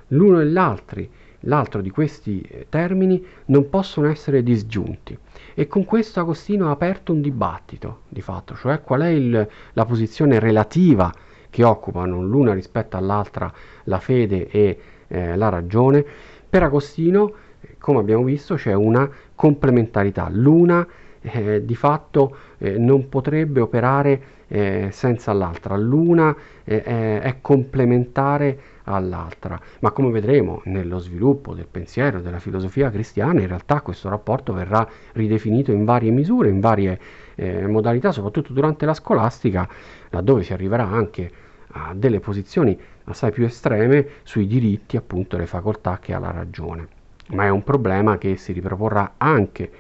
L'uno 0.08 0.40
e 0.40 0.44
l'altro, 0.46 1.82
di 1.82 1.90
questi 1.90 2.40
eh, 2.40 2.66
termini 2.70 3.22
non 3.46 3.68
possono 3.68 4.08
essere 4.08 4.42
disgiunti 4.42 5.16
e 5.52 5.66
con 5.66 5.84
questo 5.84 6.20
Agostino 6.20 6.68
ha 6.68 6.70
aperto 6.70 7.12
un 7.12 7.20
dibattito 7.20 8.04
di 8.08 8.22
fatto, 8.22 8.54
cioè 8.54 8.80
qual 8.80 9.02
è 9.02 9.08
il, 9.08 9.46
la 9.74 9.84
posizione 9.84 10.38
relativa 10.38 11.12
che 11.50 11.62
occupano 11.62 12.22
l'una 12.22 12.54
rispetto 12.54 12.96
all'altra 12.96 13.52
la 13.84 13.98
fede 13.98 14.48
e 14.48 14.78
eh, 15.08 15.36
la 15.36 15.50
ragione. 15.50 16.02
Per 16.48 16.62
Agostino, 16.62 17.34
come 17.78 17.98
abbiamo 17.98 18.24
visto, 18.24 18.54
c'è 18.54 18.72
una 18.72 19.10
complementarità, 19.34 20.26
l'una 20.30 20.86
eh, 21.20 21.64
di 21.66 21.74
fatto 21.74 22.34
eh, 22.56 22.78
non 22.78 23.10
potrebbe 23.10 23.60
operare 23.60 24.32
eh, 24.54 24.90
senza 24.92 25.32
l'altra, 25.32 25.76
l'una 25.76 26.32
eh, 26.62 27.20
è 27.20 27.38
complementare 27.40 28.60
all'altra, 28.84 29.58
ma 29.80 29.90
come 29.90 30.10
vedremo 30.10 30.60
nello 30.66 31.00
sviluppo 31.00 31.54
del 31.54 31.66
pensiero, 31.68 32.20
della 32.20 32.38
filosofia 32.38 32.88
cristiana, 32.88 33.40
in 33.40 33.48
realtà 33.48 33.80
questo 33.80 34.08
rapporto 34.08 34.52
verrà 34.52 34.88
ridefinito 35.14 35.72
in 35.72 35.84
varie 35.84 36.12
misure, 36.12 36.50
in 36.50 36.60
varie 36.60 37.00
eh, 37.34 37.66
modalità, 37.66 38.12
soprattutto 38.12 38.52
durante 38.52 38.86
la 38.86 38.94
scolastica, 38.94 39.68
laddove 40.10 40.44
si 40.44 40.52
arriverà 40.52 40.86
anche 40.86 41.28
a 41.72 41.92
delle 41.92 42.20
posizioni 42.20 42.78
assai 43.06 43.32
più 43.32 43.44
estreme 43.44 44.06
sui 44.22 44.46
diritti, 44.46 44.96
appunto, 44.96 45.36
le 45.36 45.46
facoltà 45.46 45.98
che 46.00 46.14
ha 46.14 46.20
la 46.20 46.30
ragione. 46.30 46.86
Ma 47.30 47.46
è 47.46 47.48
un 47.48 47.64
problema 47.64 48.18
che 48.18 48.36
si 48.36 48.52
riproporrà 48.52 49.14
anche 49.16 49.70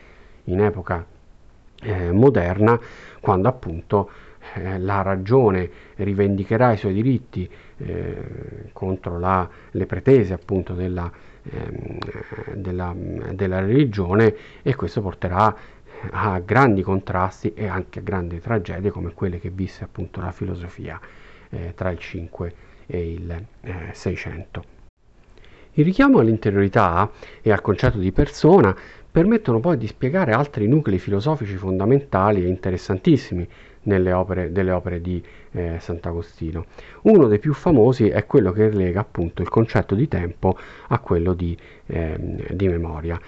in 0.44 0.60
epoca 0.60 1.06
eh, 1.80 2.10
moderna, 2.10 2.76
quando 3.20 3.46
appunto 3.46 4.10
eh, 4.54 4.78
la 4.78 5.02
ragione 5.02 5.70
rivendicherà 5.96 6.72
i 6.72 6.76
suoi 6.76 6.92
diritti 6.92 7.48
eh, 7.78 8.70
contro 8.72 9.18
la, 9.18 9.48
le 9.70 9.86
pretese 9.86 10.34
appunto 10.34 10.74
della, 10.74 11.10
ehm, 11.42 11.98
della, 12.54 12.94
della 13.32 13.60
religione 13.60 14.34
e 14.62 14.74
questo 14.74 15.00
porterà 15.00 15.56
a 16.10 16.38
grandi 16.40 16.82
contrasti 16.82 17.54
e 17.54 17.66
anche 17.66 18.00
a 18.00 18.02
grandi 18.02 18.40
tragedie 18.40 18.90
come 18.90 19.12
quelle 19.14 19.38
che 19.38 19.50
visse 19.50 19.84
appunto 19.84 20.20
la 20.20 20.32
filosofia 20.32 21.00
eh, 21.50 21.72
tra 21.74 21.90
il 21.90 21.98
5 21.98 22.54
e 22.86 23.12
il 23.12 23.30
eh, 23.62 23.74
600. 23.92 24.64
Il 25.76 25.84
richiamo 25.84 26.18
all'interiorità 26.18 27.10
e 27.42 27.50
al 27.50 27.60
concetto 27.60 27.98
di 27.98 28.12
persona 28.12 28.76
permettono 29.10 29.60
poi 29.60 29.76
di 29.76 29.86
spiegare 29.86 30.32
altri 30.32 30.66
nuclei 30.68 30.98
filosofici 30.98 31.56
fondamentali 31.56 32.44
e 32.44 32.48
interessantissimi 32.48 33.48
opere, 34.12 34.52
delle 34.52 34.70
opere 34.70 35.00
di 35.00 35.22
eh, 35.52 35.76
Sant'Agostino. 35.78 36.66
Uno 37.02 37.26
dei 37.28 37.38
più 37.38 37.52
famosi 37.54 38.08
è 38.08 38.26
quello 38.26 38.52
che 38.52 38.68
relega 38.68 39.00
appunto 39.00 39.42
il 39.42 39.48
concetto 39.48 39.94
di 39.94 40.08
tempo 40.08 40.56
a 40.88 40.98
quello 40.98 41.34
di, 41.34 41.56
eh, 41.86 42.16
di 42.50 42.68
memoria. 42.68 43.18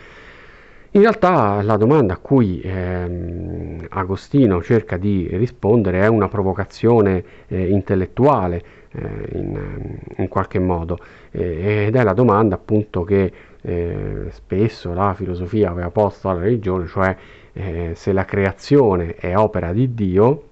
In 0.97 1.03
realtà 1.03 1.61
la 1.61 1.77
domanda 1.77 2.15
a 2.15 2.17
cui 2.17 2.59
ehm, 2.63 3.87
Agostino 3.91 4.63
cerca 4.63 4.97
di 4.97 5.29
rispondere 5.31 6.01
è 6.01 6.07
una 6.07 6.29
provocazione 6.29 7.23
eh, 7.49 7.69
intellettuale 7.69 8.63
eh, 8.93 9.29
in, 9.33 9.99
in, 10.17 10.29
qualche 10.29 10.59
modo 10.59 10.99
eh, 11.33 11.85
ed 11.89 11.97
è 11.97 12.03
la 12.03 12.15
domanda 12.15 12.55
appunto 12.55 13.05
che 13.05 13.31
eh, 13.61 14.27
spesso 14.31 14.95
la 14.95 15.13
filosofia 15.13 15.71
aveva 15.71 15.91
posto 15.91 16.31
alla 16.31 16.41
religione, 16.41 16.87
cioè 16.87 17.15
eh, 17.57 17.93
se 17.95 18.13
la 18.13 18.25
creazione 18.25 19.15
è 19.15 19.37
opera 19.37 19.73
di 19.73 19.95
Dio 19.95 20.49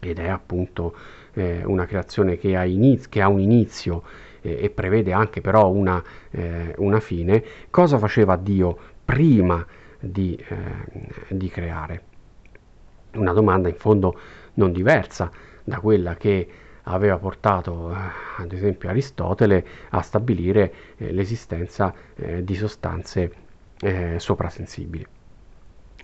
ed 0.00 0.18
è 0.18 0.28
appunto 0.28 0.94
eh, 1.34 1.62
una 1.64 1.86
creazione 1.86 2.36
che 2.36 2.56
ha, 2.56 2.64
iniz- 2.64 3.08
che 3.08 3.20
ha 3.20 3.28
un 3.28 3.40
inizio 3.40 4.02
e 4.44 4.70
prevede 4.70 5.12
anche 5.12 5.40
però 5.40 5.70
una, 5.70 6.02
una 6.78 6.98
fine, 6.98 7.44
cosa 7.70 7.96
faceva 7.96 8.34
Dio 8.34 8.76
prima 9.04 9.64
di, 10.00 10.36
eh, 10.36 11.34
di 11.34 11.48
creare. 11.48 12.02
Una 13.14 13.32
domanda 13.32 13.68
in 13.68 13.76
fondo 13.76 14.18
non 14.54 14.72
diversa 14.72 15.30
da 15.62 15.78
quella 15.78 16.16
che 16.16 16.48
aveva 16.84 17.18
portato 17.18 17.92
eh, 17.92 17.96
ad 18.38 18.52
esempio 18.52 18.88
Aristotele 18.88 19.64
a 19.90 20.02
stabilire 20.02 20.74
eh, 20.96 21.12
l'esistenza 21.12 21.94
eh, 22.16 22.42
di 22.42 22.54
sostanze 22.54 23.32
eh, 23.80 24.18
soprasensibili. 24.18 25.06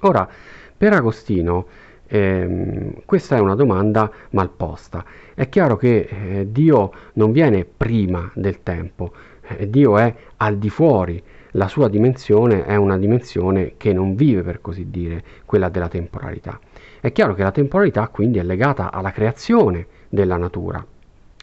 Ora, 0.00 0.28
per 0.76 0.92
Agostino 0.92 1.66
ehm, 2.06 3.02
questa 3.04 3.36
è 3.36 3.40
una 3.40 3.54
domanda 3.54 4.10
mal 4.30 4.50
posta. 4.50 5.04
È 5.34 5.48
chiaro 5.48 5.76
che 5.76 6.08
eh, 6.08 6.52
Dio 6.52 6.92
non 7.14 7.32
viene 7.32 7.64
prima 7.64 8.30
del 8.34 8.62
tempo, 8.62 9.12
eh, 9.42 9.68
Dio 9.68 9.98
è 9.98 10.14
al 10.36 10.58
di 10.58 10.70
fuori 10.70 11.22
la 11.52 11.66
sua 11.66 11.88
dimensione 11.88 12.66
è 12.66 12.76
una 12.76 12.98
dimensione 12.98 13.74
che 13.78 13.92
non 13.92 14.14
vive, 14.14 14.42
per 14.42 14.60
così 14.60 14.90
dire, 14.90 15.22
quella 15.46 15.70
della 15.70 15.88
temporalità. 15.88 16.60
È 17.00 17.10
chiaro 17.10 17.34
che 17.34 17.42
la 17.42 17.50
temporalità 17.50 18.06
quindi 18.08 18.38
è 18.38 18.42
legata 18.42 18.92
alla 18.92 19.10
creazione 19.10 19.86
della 20.08 20.36
natura 20.36 20.84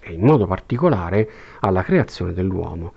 e 0.01 0.13
in 0.13 0.21
modo 0.21 0.45
particolare 0.45 1.27
alla 1.61 1.81
creazione 1.81 2.33
dell'uomo. 2.33 2.93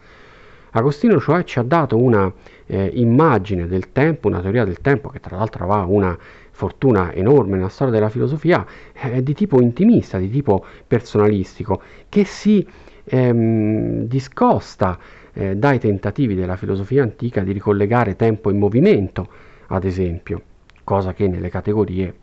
Agostino 0.73 1.19
cioè 1.21 1.45
ci 1.45 1.59
ha 1.59 1.63
dato 1.63 1.97
una 1.97 2.33
eh, 2.67 2.91
immagine 2.95 3.67
del 3.67 3.93
tempo, 3.93 4.29
una 4.29 4.41
teoria 4.41 4.65
del 4.65 4.81
tempo 4.81 5.09
che 5.09 5.21
tra 5.21 5.37
l'altro 5.37 5.65
aveva 5.65 5.85
una 5.85 6.17
fortuna 6.51 7.13
enorme 7.13 7.57
nella 7.57 7.69
storia 7.69 7.93
della 7.93 8.09
filosofia, 8.09 8.67
eh, 8.93 9.23
di 9.23 9.33
tipo 9.33 9.61
intimista, 9.61 10.19
di 10.19 10.29
tipo 10.29 10.65
personalistico, 10.87 11.81
che 12.09 12.25
si 12.25 12.67
ehm, 13.05 14.03
discosta 14.03 14.99
eh, 15.33 15.57
dai 15.57 15.79
tentativi 15.79 16.35
della 16.35 16.57
filosofia 16.57 17.03
antica 17.03 17.43
di 17.43 17.53
ricollegare 17.53 18.17
tempo 18.17 18.51
e 18.51 18.55
movimento, 18.55 19.29
ad 19.69 19.85
esempio, 19.85 20.43
cosa 20.85 21.13
che 21.15 21.29
nelle 21.29 21.49
categorie 21.49 22.15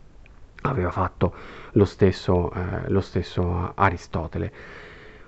aveva 0.63 0.91
fatto 0.91 1.33
lo 1.71 1.85
stesso, 1.85 2.51
eh, 2.51 2.89
lo 2.89 3.01
stesso 3.01 3.71
Aristotele. 3.73 4.51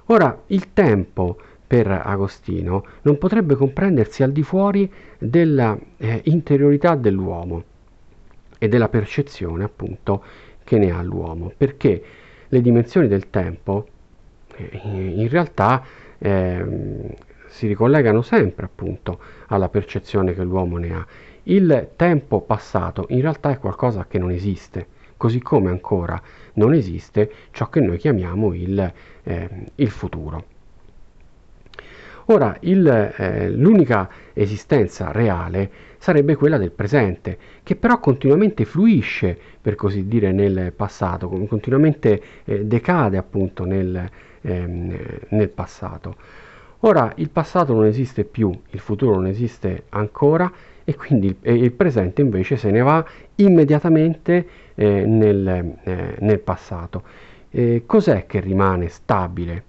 Ora, 0.08 0.44
il 0.48 0.74
tempo 0.74 1.38
per 1.68 1.88
Agostino 1.88 2.86
non 3.02 3.18
potrebbe 3.18 3.56
comprendersi 3.56 4.24
al 4.24 4.32
di 4.32 4.42
fuori 4.42 4.90
della 5.20 5.78
eh, 5.98 6.22
interiorità 6.26 6.96
dell'uomo 6.96 7.64
e 8.58 8.70
della 8.70 8.88
percezione 8.88 9.66
appunto 9.66 10.24
che 10.64 10.78
ne 10.78 10.92
ha 10.92 11.02
l'uomo, 11.02 11.52
perché 11.56 12.04
le 12.48 12.62
dimensioni 12.62 13.08
del 13.08 13.30
tempo 13.30 13.88
eh, 14.56 14.80
in 14.84 15.28
realtà 15.28 15.84
eh, 16.18 17.16
si 17.48 17.68
ricollegano 17.68 18.22
sempre 18.22 18.66
appunto 18.66 19.20
alla 19.48 19.70
percezione 19.70 20.34
che 20.34 20.44
l'uomo 20.44 20.78
ne 20.78 20.94
ha. 20.94 21.06
Il 21.44 21.92
tempo 21.96 22.42
passato 22.42 23.06
in 23.10 23.22
realtà 23.22 23.52
è 23.52 23.60
qualcosa 23.60 24.06
che 24.08 24.20
non 24.20 24.32
esiste, 24.32 24.88
così 25.18 25.42
come 25.42 25.70
ancora 25.70 26.22
non 26.54 26.74
esiste 26.74 27.32
ciò 27.52 27.70
che 27.70 27.80
noi 27.80 27.98
chiamiamo 27.98 28.54
il, 28.54 28.94
eh, 29.24 29.50
il 29.76 29.90
futuro. 29.90 30.56
Ora, 32.30 32.58
eh, 32.60 33.50
l'unica 33.50 34.10
esistenza 34.34 35.12
reale 35.12 35.70
sarebbe 35.98 36.36
quella 36.36 36.58
del 36.58 36.72
presente, 36.72 37.38
che 37.64 37.76
però 37.76 38.00
continuamente 38.00 38.66
fluisce, 38.66 39.38
per 39.62 39.76
così 39.76 40.08
dire, 40.08 40.32
nel 40.32 40.74
passato, 40.74 41.30
continuamente 41.48 42.22
eh, 42.44 42.66
decade 42.66 43.18
appunto 43.18 43.64
nel, 43.64 44.10
ehm, 44.42 44.98
nel 45.30 45.50
passato. 45.50 46.16
Ora 46.82 47.12
il 47.16 47.30
passato 47.30 47.74
non 47.74 47.86
esiste 47.86 48.24
più, 48.24 48.52
il 48.70 48.80
futuro 48.80 49.16
non 49.16 49.28
esiste 49.28 49.86
ancora 49.90 50.52
e 50.84 50.96
quindi 50.96 51.36
il, 51.42 51.56
il 51.56 51.72
presente 51.72 52.22
invece 52.22 52.56
se 52.56 52.70
ne 52.72 52.82
va 52.82 53.04
immediatamente 53.36 54.48
eh, 54.76 55.06
nel, 55.06 55.76
eh, 55.84 56.16
nel, 56.20 56.40
passato. 56.40 57.04
Eh, 57.50 57.84
cos'è 57.86 58.26
che 58.26 58.40
rimane 58.42 58.90
stabile 58.90 59.64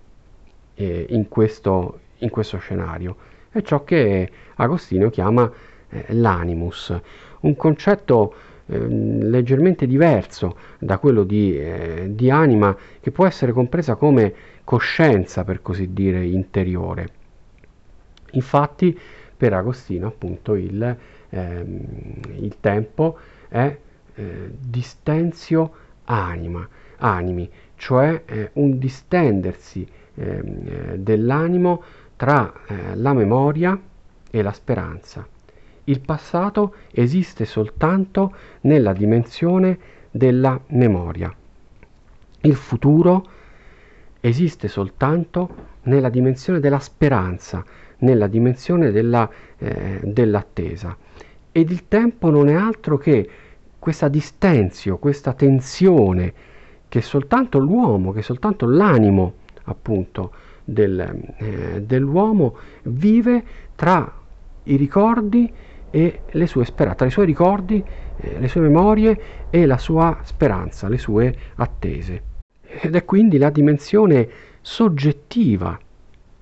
eh, 0.74 1.06
in 1.08 1.28
questo, 1.28 2.00
in, 2.18 2.30
questo, 2.30 2.58
scenario? 2.58 3.16
È 3.50 3.62
ciò 3.62 3.84
che 3.84 4.30
Agostino 4.56 5.10
chiama 5.10 5.50
eh, 5.88 6.06
l'animus, 6.10 6.98
un 7.40 7.56
concetto 7.56 8.34
ehm, 8.66 9.28
leggermente 9.28 9.86
diverso 9.86 10.56
da 10.78 10.98
quello 10.98 11.24
di, 11.24 11.58
eh, 11.58 12.06
di 12.10 12.30
anima 12.30 12.76
che 13.00 13.10
può 13.10 13.26
essere 13.26 13.52
compresa 13.52 13.94
come 13.94 14.34
coscienza, 14.64 15.44
per 15.44 15.62
così 15.62 15.92
dire, 15.92 16.24
interiore. 16.24 17.08
Infatti, 18.32 18.98
per 19.36 19.52
Agostino, 19.54 20.08
appunto, 20.08 20.54
il, 20.54 20.96
ehm, 21.30 21.80
il 22.40 22.56
tempo 22.60 23.18
è 23.48 23.76
eh, 24.14 24.50
distensio 24.58 25.72
anima, 26.04 26.68
animi, 26.98 27.48
cioè 27.76 28.22
eh, 28.26 28.50
un 28.54 28.78
distendersi 28.78 29.86
ehm, 30.14 30.66
eh, 30.66 30.98
dell'animo 30.98 31.82
tra 32.18 32.52
eh, 32.66 32.96
la 32.96 33.14
memoria 33.14 33.80
e 34.28 34.42
la 34.42 34.52
speranza. 34.52 35.24
Il 35.84 36.00
passato 36.00 36.74
esiste 36.90 37.44
soltanto 37.44 38.34
nella 38.62 38.92
dimensione 38.92 39.78
della 40.10 40.60
memoria. 40.70 41.32
Il 42.40 42.56
futuro 42.56 43.24
esiste 44.20 44.66
soltanto 44.66 45.66
nella 45.82 46.08
dimensione 46.08 46.58
della 46.58 46.80
speranza, 46.80 47.64
nella 47.98 48.26
dimensione 48.26 48.90
della, 48.90 49.30
eh, 49.56 50.00
dell'attesa. 50.02 50.96
Ed 51.52 51.70
il 51.70 51.86
tempo 51.86 52.30
non 52.30 52.48
è 52.48 52.54
altro 52.54 52.98
che 52.98 53.30
questa 53.78 54.08
distensio, 54.08 54.98
questa 54.98 55.34
tensione 55.34 56.34
che 56.88 57.00
soltanto 57.00 57.58
l'uomo, 57.58 58.10
che 58.10 58.22
soltanto 58.22 58.66
l'animo 58.66 59.34
appunto 59.64 60.32
del, 60.68 61.34
eh, 61.38 61.82
dell'uomo 61.82 62.56
vive 62.82 63.42
tra 63.74 64.12
i 64.64 64.76
ricordi 64.76 65.50
e 65.90 66.20
le 66.30 66.46
sue 66.46 66.66
speranze, 66.66 66.96
tra 66.98 67.06
i 67.06 67.10
suoi 67.10 67.26
ricordi, 67.26 67.82
eh, 68.16 68.38
le 68.38 68.48
sue 68.48 68.60
memorie 68.60 69.20
e 69.48 69.64
la 69.64 69.78
sua 69.78 70.18
speranza, 70.22 70.88
le 70.88 70.98
sue 70.98 71.34
attese 71.54 72.22
ed 72.68 72.94
è 72.94 73.04
quindi 73.04 73.38
la 73.38 73.48
dimensione 73.48 74.28
soggettiva, 74.60 75.78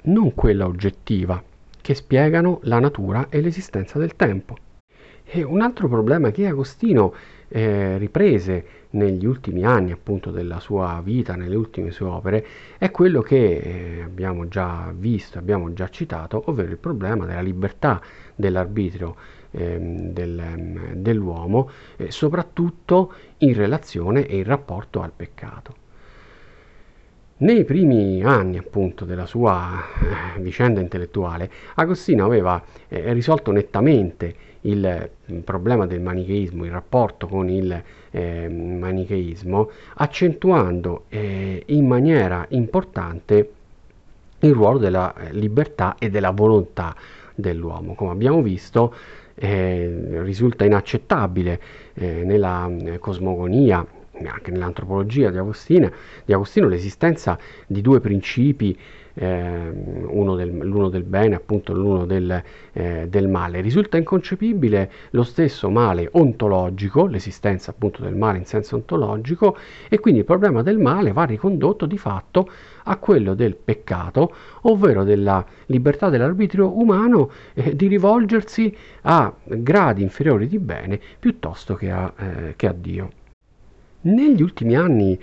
non 0.02 0.34
quella 0.34 0.66
oggettiva, 0.66 1.42
che 1.80 1.94
spiegano 1.94 2.58
la 2.62 2.80
natura 2.80 3.28
e 3.28 3.40
l'esistenza 3.40 3.98
del 3.98 4.16
tempo. 4.16 4.56
E 5.24 5.42
un 5.44 5.60
altro 5.60 5.88
problema 5.88 6.30
che 6.30 6.46
Agostino 6.46 7.14
eh, 7.48 7.98
riprese 7.98 8.64
negli 8.90 9.26
ultimi 9.26 9.64
anni 9.64 9.92
appunto 9.92 10.30
della 10.30 10.61
sua 10.61 11.00
vita, 11.04 11.37
nelle 11.37 11.54
ultime 11.54 11.90
sue 11.90 12.06
opere, 12.06 12.46
è 12.78 12.90
quello 12.90 13.20
che 13.20 13.56
eh, 13.56 14.02
abbiamo 14.02 14.48
già 14.48 14.92
visto, 14.96 15.38
abbiamo 15.38 15.72
già 15.72 15.88
citato, 15.88 16.42
ovvero 16.46 16.70
il 16.70 16.78
problema 16.78 17.24
della 17.26 17.42
libertà 17.42 18.00
dell'arbitrio 18.35 19.14
ehm, 19.50 20.12
del, 20.12 20.38
ehm, 20.38 20.94
dell'uomo, 20.94 21.70
eh, 21.96 22.11
soprattutto 22.11 23.12
in 23.38 23.54
relazione 23.54 24.26
e 24.26 24.38
in 24.38 24.44
rapporto 24.44 25.02
al 25.02 25.12
peccato. 25.14 25.85
Nei 27.38 27.64
primi 27.64 28.22
anni 28.24 28.56
appunto 28.56 29.04
della 29.04 29.26
sua 29.26 29.85
eh, 30.37 30.40
vicenda 30.40 30.80
intellettuale, 30.80 31.50
Agostino 31.74 32.24
aveva 32.24 32.62
eh, 32.88 33.12
risolto 33.12 33.52
nettamente 33.52 34.35
il 34.66 35.11
problema 35.44 35.87
del 35.87 36.00
manicheismo, 36.00 36.64
il 36.64 36.70
rapporto 36.70 37.26
con 37.26 37.48
il 37.48 37.83
eh, 38.11 38.48
manicheismo, 38.48 39.70
accentuando 39.94 41.05
eh, 41.09 41.62
in 41.66 41.87
maniera 41.87 42.46
importante 42.50 43.50
il 44.40 44.52
ruolo 44.52 44.79
della 44.79 45.14
eh, 45.14 45.33
libertà 45.33 45.96
e 45.98 46.11
della 46.11 46.31
volontà 46.31 46.94
dell'uomo. 47.35 47.94
Come 47.94 48.11
abbiamo 48.11 48.42
visto, 48.42 48.94
eh, 49.35 50.22
risulta 50.22 50.64
inaccettabile 50.64 51.61
eh, 51.94 52.22
nella 52.24 52.68
eh, 52.68 52.98
cosmogonia 52.98 53.87
anche 54.24 54.50
nell'antropologia 54.50 55.31
di 55.31 55.37
di 56.24 56.33
Agostino 56.33 56.68
l'esistenza 56.68 57.38
di 57.66 57.83
due 57.83 58.00
principi 58.00 58.74
eh, 59.18 59.72
del, 60.37 60.59
l'uno 60.59 60.88
del 60.88 61.02
bene, 61.02 61.35
appunto 61.35 61.72
l'uno 61.72 62.05
del, 62.05 62.42
eh, 62.72 63.07
del, 63.09 63.29
male. 63.29 63.61
Risulta 63.61 63.96
inconcepibile 63.96 64.90
lo 65.11 65.22
stesso 65.22 65.70
male 65.70 66.09
ontologico, 66.12 67.07
l'esistenza 67.07 67.70
appunto 67.70 68.02
del 68.02 68.14
male 68.14 68.38
in 68.38 68.44
senso 68.44 68.76
ontologico, 68.76 69.57
e 69.88 69.98
quindi 69.98 70.20
il 70.20 70.26
problema 70.26 70.62
del 70.62 70.79
male 70.79 71.12
va 71.12 71.24
ricondotto 71.24 71.87
di 71.87 71.98
fatto 71.98 72.50
a 72.85 72.96
quello 72.98 73.35
del 73.35 73.57
peccato, 73.57 74.33
ovvero 74.62 75.02
della 75.02 75.44
libertà 75.66 76.09
dell'arbitrio 76.09 76.79
umano 76.79 77.31
eh, 77.55 77.74
di 77.74 77.87
rivolgersi 77.87 78.74
a 79.02 79.33
gradi 79.44 80.02
inferiori 80.02 80.46
di 80.46 80.59
bene 80.59 81.00
piuttosto 81.18 81.74
che 81.74 81.90
a, 81.90 82.12
eh, 82.16 82.55
che 82.55 82.66
a 82.66 82.74
Dio. 82.76 83.11
Negli 84.02 84.42
ultimi 84.42 84.76
anni 84.76 85.18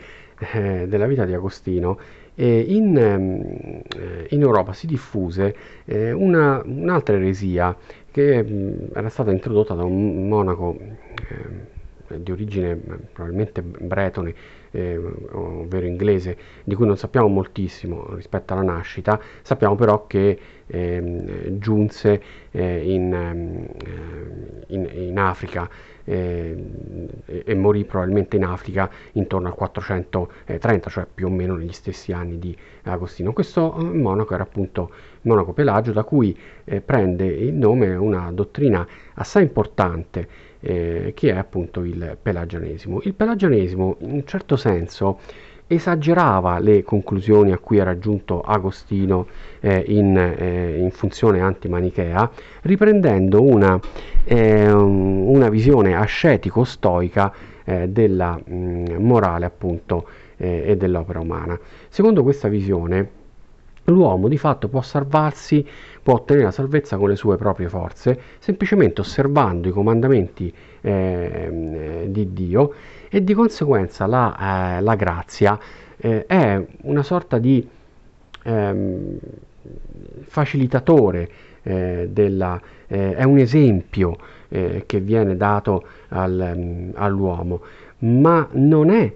eh, 0.51 0.86
della 0.88 1.06
vita 1.06 1.25
di 1.25 1.34
Agostino, 1.34 1.97
in, 2.41 2.97
ehm, 2.97 3.81
in, 4.29 4.41
Europa 4.41 4.73
si 4.73 4.87
diffuse 4.87 5.55
eh, 5.85 6.11
una, 6.11 6.61
un'altra 6.65 7.15
eresia 7.15 7.75
che 8.09 8.43
mh, 8.43 8.89
era 8.93 9.09
stata 9.09 9.31
introdotta 9.31 9.73
da 9.75 9.83
un 9.83 10.27
monaco 10.27 10.75
eh, 10.79 11.81
di 12.19 12.32
origine 12.32 12.71
eh, 12.71 12.78
probabilmente 13.12 13.62
bretone, 13.62 14.34
eh, 14.71 14.99
ovvero 15.32 15.86
inglese, 15.86 16.38
di 16.63 16.76
cui 16.76 16.86
non 16.86 16.97
sappiamo 16.97 17.28
moltissimo 17.28 18.15
rispetto 18.15 18.54
alla 18.54 18.63
nascita, 18.63 19.19
sappiamo 19.41 19.76
però 19.76 20.08
che 20.08 20.39
ehm, 20.65 21.60
giunse 21.60 22.21
in, 22.52 23.13
ehm, 23.13 23.67
in, 24.67 24.89
in 24.93 25.17
Africa 25.17 25.69
eh, 26.06 26.56
e 27.26 27.56
morì 27.56 27.86
probabilmente 27.86 28.36
in 28.36 28.43
Africa 28.43 28.89
intorno 29.13 29.47
al 29.47 29.56
430, 29.56 30.89
cioè 30.89 31.08
più 31.12 31.28
o 31.28 31.30
meno 31.30 31.56
negli 31.56 31.71
stessi 31.71 32.12
anni 32.12 32.39
di 32.39 32.56
Agostino. 32.84 33.34
Questo 33.34 33.76
eh, 33.78 33.84
monaco 33.84 34.34
era 34.34 34.43
appunto 34.43 34.91
monaco 35.21 35.54
Pelagio, 35.54 35.91
da 35.91 36.04
cui 36.04 36.38
eh, 36.65 36.82
prende 36.82 37.26
il 37.26 37.54
nome 37.54 37.95
una 37.95 38.32
dottrina 38.32 38.86
assai 39.15 39.43
importante 39.43 40.52
eh, 40.63 41.12
che 41.13 41.30
è 41.30 41.38
appunto 41.38 41.84
il 41.84 42.17
pelagianesimo. 42.19 43.02
Il 43.04 43.13
pelagianesimo 43.13 43.97
in 43.99 44.12
un 44.12 44.26
certo 44.26 44.56
senso 44.56 45.19
esagerava 45.67 46.60
le 46.60 46.84
conclusioni 46.84 47.52
a 47.52 47.58
cui 47.58 47.78
era 47.78 47.97
giunto 47.97 48.41
Agostino 48.41 49.28
eh, 49.60 49.84
in, 49.88 50.15
eh, 50.17 50.78
in, 50.80 50.91
funzione 50.91 51.41
antimanichea, 51.41 52.30
riprendendo 52.62 53.41
una, 53.41 53.80
eh, 54.23 54.71
una 54.71 55.49
visione 55.49 55.95
ascetico-stoica 55.95 57.34
eh, 57.65 57.88
della 57.89 58.39
mh, 58.43 58.56
mm, 58.56 58.86
morale 59.06 59.45
appunto 59.45 60.08
eh, 60.38 60.63
e 60.67 60.78
dell'opera 60.78 61.19
umana. 61.19 61.60
Secondo 61.89 62.23
questa 62.23 62.47
visione, 62.47 63.21
l'uomo 63.86 64.28
di 64.28 64.38
fatto 64.38 64.69
può 64.69 64.82
salvarsi, 64.82 65.65
può 66.03 66.15
ottenere 66.15 66.45
la 66.45 66.51
salvezza 66.51 66.97
con 66.97 67.09
le 67.09 67.15
sue 67.15 67.37
proprie 67.37 67.69
forze, 67.69 68.19
semplicemente 68.39 69.01
osservando 69.01 69.69
i 69.69 69.71
comandamenti 69.71 70.53
eh, 70.81 72.05
di 72.09 72.33
Dio 72.33 72.73
e 73.09 73.23
di 73.23 73.33
conseguenza 73.33 74.05
la, 74.05 74.77
eh, 74.77 74.81
la 74.81 74.95
grazia 74.95 75.57
eh, 75.97 76.25
è 76.25 76.61
una 76.81 77.03
sorta 77.03 77.37
di 77.37 77.65
ehm, 78.43 79.17
facilitatore 80.23 81.29
eh, 81.63 82.09
della, 82.11 82.59
eh, 82.87 83.15
è 83.15 83.23
un 83.23 83.37
esempio 83.37 84.17
eh, 84.49 84.83
che 84.85 84.99
viene 84.99 85.37
dato 85.37 85.83
al, 86.09 86.53
um, 86.55 86.91
all'uomo, 86.95 87.61
ma 87.99 88.47
non 88.51 88.89
è 88.89 89.11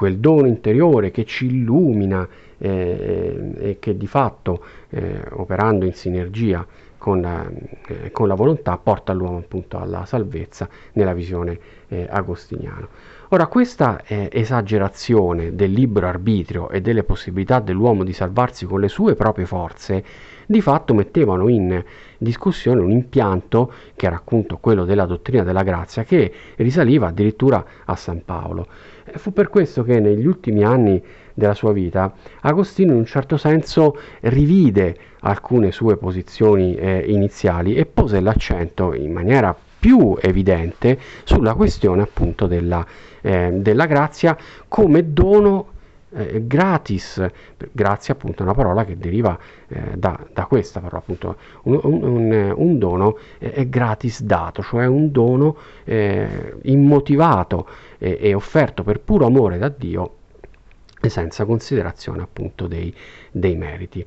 quel 0.00 0.16
dono 0.16 0.46
interiore 0.46 1.10
che 1.10 1.26
ci 1.26 1.44
illumina 1.44 2.26
eh, 2.56 3.52
e 3.58 3.76
che 3.78 3.98
di 3.98 4.06
fatto, 4.06 4.64
operando 5.32 5.84
in 5.84 5.92
sinergia 5.92 6.66
con, 6.96 7.22
eh, 7.86 8.10
con, 8.10 8.26
la 8.26 8.34
volontà 8.34 8.78
porta 8.78 9.12
l'uomo 9.12 9.36
appunto 9.36 9.78
alla 9.78 10.06
salvezza 10.06 10.66
nella 10.94 11.12
visione 11.12 11.58
eh, 11.88 12.06
agostiniana. 12.10 12.88
Ora 13.28 13.46
questa 13.46 14.02
eh, 14.06 14.30
esagerazione 14.32 15.54
del 15.54 15.70
libero 15.70 16.06
arbitrio 16.06 16.70
e 16.70 16.80
delle 16.80 17.04
possibilità 17.04 17.60
dell'uomo 17.60 18.02
di 18.02 18.14
salvarsi 18.14 18.64
con 18.64 18.80
le 18.80 18.88
sue 18.88 19.14
proprie 19.14 19.44
forze 19.44 20.04
di 20.46 20.60
fatto 20.60 20.94
mettevano 20.94 21.48
in 21.48 21.82
discussione 22.18 22.80
un 22.80 22.90
impianto 22.90 23.72
che 23.94 24.06
era 24.06 24.16
appunto 24.16 24.56
quello 24.56 24.84
della 24.84 25.06
dottrina 25.06 25.44
della 25.44 25.62
grazia 25.62 26.02
che 26.02 26.32
risaliva 26.56 27.06
addirittura 27.06 27.64
a 27.84 27.94
San 27.94 28.24
Paolo. 28.24 28.66
E 29.12 29.18
fu 29.18 29.32
per 29.32 29.48
questo 29.48 29.82
che 29.82 29.98
negli 29.98 30.24
ultimi 30.26 30.62
anni 30.62 31.02
della 31.34 31.54
sua 31.54 31.72
vita 31.72 32.12
Agostino 32.42 32.92
in 32.92 32.98
un 32.98 33.06
certo 33.06 33.36
senso 33.36 33.98
rivide 34.20 34.96
alcune 35.20 35.72
sue 35.72 35.96
posizioni 35.96 36.76
eh, 36.76 37.04
iniziali 37.08 37.74
e 37.74 37.86
pose 37.86 38.20
l'accento 38.20 38.94
in 38.94 39.12
maniera 39.12 39.56
più 39.80 40.16
evidente 40.20 40.98
sulla 41.24 41.54
questione 41.54 42.02
appunto 42.02 42.46
della, 42.46 42.86
eh, 43.20 43.50
della 43.52 43.86
grazia 43.86 44.36
come 44.68 45.12
dono 45.12 45.66
eh, 46.12 46.46
gratis, 46.46 47.24
grazie 47.72 48.12
appunto 48.12 48.40
è 48.40 48.42
una 48.42 48.54
parola 48.54 48.84
che 48.84 48.98
deriva 48.98 49.38
eh, 49.68 49.96
da, 49.96 50.18
da, 50.32 50.44
questa 50.46 50.80
parola 50.80 50.98
appunto, 50.98 51.36
un, 51.62 51.80
un, 51.82 52.52
un 52.56 52.78
dono 52.78 53.18
è 53.38 53.68
gratis 53.68 54.22
dato, 54.22 54.62
cioè 54.62 54.86
un 54.86 55.10
dono 55.10 55.56
eh, 55.84 56.54
immotivato 56.62 57.66
e 58.00 58.34
offerto 58.34 58.82
per 58.82 59.00
puro 59.00 59.26
amore 59.26 59.58
da 59.58 59.68
Dio 59.68 60.16
senza 61.08 61.44
considerazione 61.44 62.22
appunto 62.22 62.66
dei, 62.66 62.94
dei 63.30 63.56
meriti. 63.56 64.04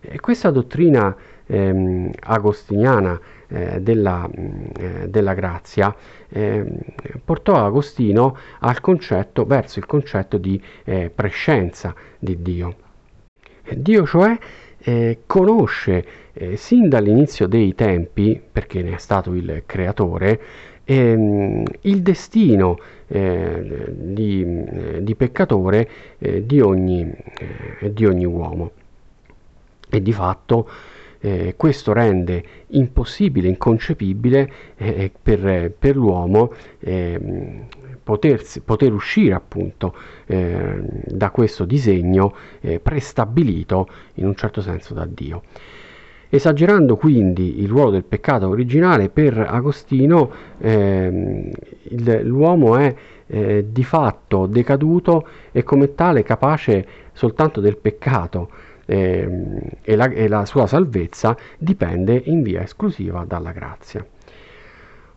E 0.00 0.18
questa 0.18 0.50
dottrina 0.50 1.14
ehm, 1.46 2.10
agostiniana 2.20 3.20
eh, 3.48 3.80
della, 3.80 4.28
mm, 4.28 4.64
eh, 4.76 5.08
della, 5.08 5.34
grazia 5.34 5.94
eh, 6.28 6.64
portò 7.24 7.64
Agostino 7.64 8.36
al 8.60 8.80
concetto, 8.80 9.44
verso 9.44 9.78
il 9.78 9.86
concetto 9.86 10.38
di 10.38 10.60
eh, 10.84 11.10
prescenza 11.14 11.94
di 12.18 12.42
Dio. 12.42 12.76
Dio 13.76 14.06
cioè 14.06 14.36
eh, 14.78 15.20
conosce 15.26 16.04
eh, 16.32 16.56
sin 16.56 16.88
dall'inizio 16.88 17.46
dei 17.46 17.74
tempi, 17.74 18.40
perché 18.50 18.82
ne 18.82 18.94
è 18.94 18.98
stato 18.98 19.32
il 19.34 19.62
creatore, 19.66 20.40
ehm, 20.84 21.64
il 21.82 22.02
destino 22.02 22.78
di, 23.12 24.64
di, 25.00 25.14
peccatore 25.14 25.88
di 26.18 26.60
ogni, 26.60 27.12
di 27.90 28.06
ogni 28.06 28.24
uomo 28.24 28.70
e 29.90 30.00
di 30.00 30.12
fatto 30.14 30.66
eh, 31.22 31.54
questo 31.56 31.92
rende 31.92 32.44
impossibile, 32.68 33.48
inconcepibile 33.48 34.52
eh, 34.76 35.10
per, 35.22 35.72
per, 35.78 35.96
l'uomo 35.96 36.52
eh, 36.80 37.66
potersi, 38.02 38.60
poter 38.60 38.92
uscire 38.92 39.34
appunto 39.34 39.94
eh, 40.26 40.80
da 41.04 41.30
questo 41.30 41.64
disegno 41.64 42.34
eh, 42.60 42.80
prestabilito 42.80 43.86
in 44.14 44.26
un 44.26 44.34
certo 44.34 44.60
senso 44.60 44.94
da 44.94 45.06
Dio. 45.06 45.42
Esagerando 46.34 46.96
quindi 46.96 47.60
il 47.60 47.68
ruolo 47.68 47.90
del 47.90 48.04
peccato 48.04 48.48
originale, 48.48 49.10
per 49.10 49.36
Agostino 49.36 50.30
ehm, 50.60 51.50
il, 51.82 52.20
l'uomo 52.24 52.78
è 52.78 52.94
eh, 53.26 53.66
di 53.68 53.84
fatto 53.84 54.46
decaduto 54.46 55.28
e 55.52 55.62
come 55.62 55.94
tale 55.94 56.22
capace 56.22 56.86
soltanto 57.12 57.60
del 57.60 57.76
peccato 57.76 58.48
eh, 58.86 59.28
e, 59.82 59.94
la, 59.94 60.06
e 60.06 60.26
la 60.26 60.46
sua 60.46 60.66
salvezza 60.66 61.36
dipende 61.58 62.22
in 62.24 62.40
via 62.40 62.62
esclusiva 62.62 63.26
dalla 63.28 63.52
grazia. 63.52 64.02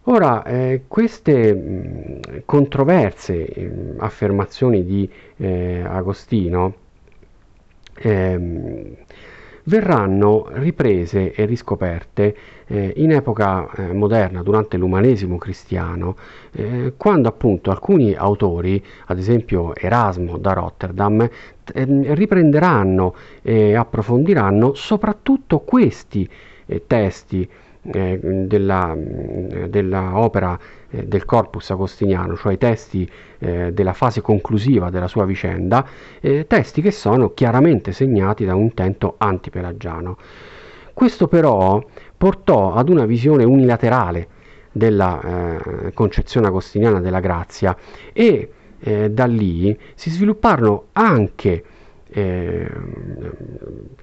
Ora, 0.07 0.43
eh, 0.43 0.82
queste 0.86 1.53
mh, 1.53 2.41
controverse 2.43 3.53
mh, 3.55 4.01
affermazioni 4.01 4.84
di 4.84 5.09
eh, 5.38 5.82
Agostino 5.82 6.76
ehm, 7.99 8.95
verranno 9.66 10.47
riprese 10.51 11.34
e 11.34 11.45
riscoperte 11.45 12.36
eh, 12.68 12.93
in 12.97 13.11
epoca 13.11 13.70
eh, 13.76 13.93
moderna, 13.93 14.41
durante 14.43 14.78
l'umanesimo 14.78 15.38
cristiano, 15.38 16.16
eh, 16.51 16.93
quando 16.97 17.28
appunto 17.28 17.72
alcuni 17.72 18.13
autori, 18.13 18.84
ad 19.05 19.18
esempio 19.18 19.76
Erasmo 19.76 20.38
da 20.38 20.53
Rotterdam, 20.53 21.28
ehm, 21.74 22.13
riprenderanno 22.13 23.16
e 23.41 23.76
approfondiranno 23.76 24.74
soprattutto 24.74 25.59
questi 25.59 26.28
eh, 26.66 26.84
testi 26.88 27.47
eh, 27.91 28.20
della, 28.47 28.97
della, 28.97 30.18
opera 30.18 30.57
eh, 30.95 31.05
del 31.05 31.25
corpus 31.25 31.69
agostiniano, 31.71 32.35
cioè 32.35 32.53
i 32.53 32.57
testi 32.57 33.09
eh, 33.39 33.73
della 33.73 33.93
fase 33.93 34.21
conclusiva 34.21 34.89
della 34.89 35.07
sua 35.07 35.25
vicenda, 35.25 35.85
eh, 36.21 36.45
testi 36.47 36.81
che 36.81 36.91
sono 36.91 37.33
chiaramente 37.33 37.91
segnati 37.91 38.45
da 38.45 38.55
un 38.55 38.61
intento 38.61 39.15
antipelagiano. 39.17 40.17
Questo 40.93 41.27
però 41.27 41.83
portò 42.17 42.73
ad 42.73 42.89
una 42.89 43.05
visione 43.05 43.43
unilaterale 43.43 44.27
della 44.71 45.21
eh, 45.21 45.93
concezione 45.93 46.47
agostiniana 46.47 47.01
della 47.01 47.19
grazia 47.19 47.75
e 48.13 48.49
eh, 48.79 49.09
da 49.09 49.25
lì 49.25 49.77
si 49.95 50.09
svilupparono 50.09 50.87
anche 50.93 51.63
eh, 52.07 52.69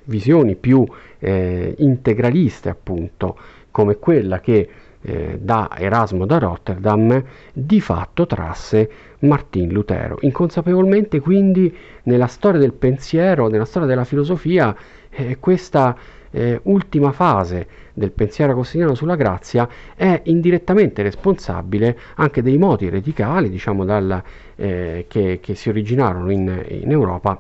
visioni 0.05 0.57
più 0.57 0.85
eh, 1.19 1.75
integraliste 1.79 2.69
appunto 2.69 3.37
come 3.71 3.97
quella 3.97 4.41
che 4.41 4.69
eh, 5.03 5.39
da 5.41 5.71
Erasmo 5.77 6.27
da 6.27 6.39
Rotterdam 6.39 7.23
di 7.53 7.81
fatto 7.81 8.27
trasse 8.27 8.91
Martin 9.21 9.69
Lutero. 9.69 10.19
Inconsapevolmente 10.21 11.21
quindi 11.21 11.75
nella 12.05 12.27
storia 12.27 12.61
del 12.61 12.73
pensiero, 12.73 13.49
nella 13.49 13.65
storia 13.65 13.89
della 13.89 14.05
filosofia, 14.05 14.75
eh, 15.11 15.39
questa 15.39 15.97
eh, 16.31 16.61
ultima 16.65 17.13
fase 17.13 17.67
del 17.93 18.11
pensiero 18.11 18.53
agostiniano 18.53 18.95
sulla 18.95 19.17
grazia 19.17 19.69
è 19.95 20.23
indirettamente 20.25 21.03
responsabile 21.03 21.99
anche 22.15 22.43
dei 22.43 22.57
moti 22.57 22.89
radicali 22.89 23.51
diciamo, 23.51 23.85
dal, 23.85 24.23
eh, 24.57 25.05
che, 25.09 25.41
che, 25.43 25.55
si 25.55 25.69
originarono 25.69 26.31
in, 26.31 26.65
in 26.69 26.91
Europa 26.91 27.39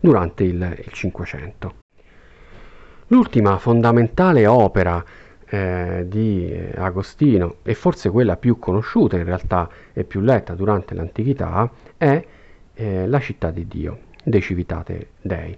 durante 0.00 0.44
il 0.44 0.84
Cinquecento. 0.90 1.74
L'ultima 3.08 3.58
fondamentale 3.58 4.46
opera 4.46 5.04
eh, 5.52 6.06
di 6.08 6.50
Agostino 6.76 7.56
e 7.62 7.74
forse 7.74 8.08
quella 8.08 8.36
più 8.36 8.58
conosciuta 8.58 9.18
in 9.18 9.24
realtà 9.24 9.68
e 9.92 10.02
più 10.04 10.20
letta 10.20 10.54
durante 10.54 10.94
l'antichità 10.94 11.70
è 11.98 12.24
eh, 12.72 13.06
La 13.06 13.20
città 13.20 13.50
di 13.50 13.68
Dio, 13.68 13.98
De 14.24 14.40
Civitate 14.40 15.08
Dei. 15.20 15.54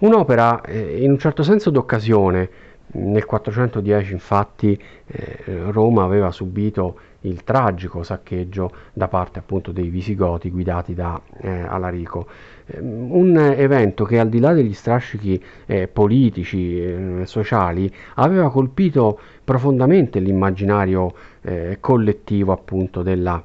Un'opera 0.00 0.60
eh, 0.60 1.02
in 1.02 1.12
un 1.12 1.18
certo 1.18 1.42
senso 1.42 1.70
d'occasione, 1.70 2.50
nel 2.92 3.24
410 3.24 4.12
infatti 4.12 4.80
eh, 5.06 5.44
Roma 5.70 6.04
aveva 6.04 6.30
subito 6.30 6.98
il 7.22 7.44
tragico 7.44 8.02
saccheggio 8.02 8.72
da 8.92 9.08
parte 9.08 9.38
appunto 9.38 9.72
dei 9.72 9.88
Visigoti 9.88 10.50
guidati 10.50 10.94
da 10.94 11.20
eh, 11.40 11.48
Alarico. 11.50 12.26
Ehm, 12.66 13.12
un 13.12 13.36
evento 13.36 14.04
che 14.04 14.18
al 14.18 14.28
di 14.28 14.38
là 14.38 14.52
degli 14.52 14.72
strascichi 14.72 15.42
eh, 15.66 15.86
politici, 15.88 16.80
eh, 16.80 17.22
sociali, 17.26 17.92
aveva 18.14 18.50
colpito 18.50 19.18
profondamente 19.44 20.18
l'immaginario 20.18 21.12
eh, 21.42 21.76
collettivo 21.80 22.52
appunto 22.52 23.02
della, 23.02 23.42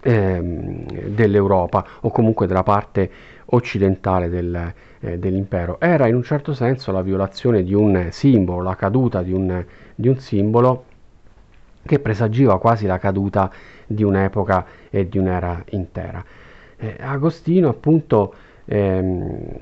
ehm, 0.00 1.08
dell'Europa 1.08 1.84
o 2.00 2.10
comunque 2.10 2.46
della 2.46 2.62
parte 2.62 3.10
occidentale 3.46 4.28
del, 4.28 4.72
eh, 5.00 5.18
dell'impero. 5.18 5.78
Era 5.80 6.06
in 6.06 6.14
un 6.14 6.22
certo 6.22 6.54
senso 6.54 6.92
la 6.92 7.02
violazione 7.02 7.62
di 7.62 7.74
un 7.74 8.08
simbolo, 8.10 8.62
la 8.62 8.76
caduta 8.76 9.22
di 9.22 9.32
un, 9.32 9.64
di 9.94 10.08
un 10.08 10.18
simbolo 10.18 10.84
che 11.84 11.98
presagiva 11.98 12.58
quasi 12.58 12.86
la 12.86 12.98
caduta 12.98 13.50
di 13.86 14.02
un'epoca 14.02 14.66
e 14.90 15.08
di 15.08 15.18
un'era 15.18 15.62
intera. 15.70 16.22
Eh, 16.76 16.96
Agostino 17.00 17.68
appunto 17.68 18.34
ehm, 18.66 19.56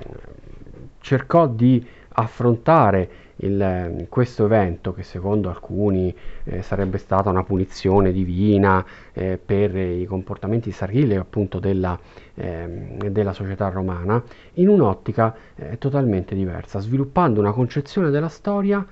cercò 1.00 1.46
di 1.46 1.84
affrontare 2.10 3.08
il, 3.40 4.06
questo 4.08 4.46
evento 4.46 4.92
che 4.92 5.02
secondo 5.02 5.48
alcuni 5.48 6.14
eh, 6.44 6.62
sarebbe 6.62 6.98
stata 6.98 7.30
una 7.30 7.44
punizione 7.44 8.12
divina 8.12 8.84
eh, 9.12 9.38
per 9.42 9.76
i 9.76 10.06
comportamenti 10.06 10.70
sarili 10.72 11.14
appunto 11.14 11.58
della, 11.58 11.98
eh, 12.34 12.96
della, 13.10 13.32
società 13.32 13.68
romana 13.68 14.22
in 14.54 14.68
un'ottica 14.68 15.34
eh, 15.54 15.78
totalmente 15.78 16.34
diversa, 16.34 16.80
sviluppando 16.80 17.40
una 17.40 17.52
concezione 17.52 18.10
della 18.10 18.28
storia 18.28 18.84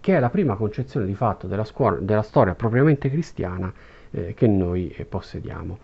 che 0.00 0.16
è 0.16 0.20
la 0.20 0.30
prima 0.30 0.54
concezione 0.54 1.06
di 1.06 1.14
fatto 1.14 1.46
della, 1.46 1.64
scuola, 1.64 1.96
della 2.00 2.22
storia 2.22 2.54
propriamente 2.54 3.10
cristiana 3.10 3.72
eh, 4.10 4.34
che 4.34 4.46
noi 4.46 4.90
eh, 4.96 5.04
possediamo. 5.04 5.78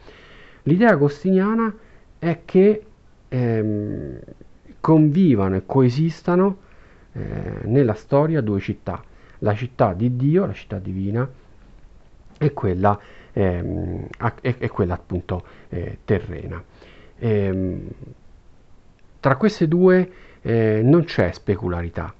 L'idea 0.64 0.90
agostiniana 0.90 1.74
è 2.18 2.40
che 2.44 2.82
ehm, 3.28 4.18
convivano 4.80 5.56
e 5.56 5.62
coesistano 5.66 6.58
eh, 7.14 7.60
nella 7.64 7.94
storia 7.94 8.40
due 8.40 8.60
città, 8.60 9.02
la 9.38 9.54
città 9.54 9.92
di 9.92 10.16
Dio, 10.16 10.46
la 10.46 10.52
città 10.52 10.78
divina, 10.78 11.28
e 12.36 12.52
quella, 12.52 12.98
ehm, 13.32 14.06
e, 14.40 14.54
e 14.58 14.68
quella 14.68 14.94
appunto 14.94 15.44
eh, 15.68 15.98
terrena. 16.04 16.62
Ehm, 17.18 17.88
tra 19.20 19.36
queste 19.36 19.68
due 19.68 20.10
eh, 20.42 20.80
non 20.82 21.04
c'è 21.04 21.32
specularità, 21.32 22.12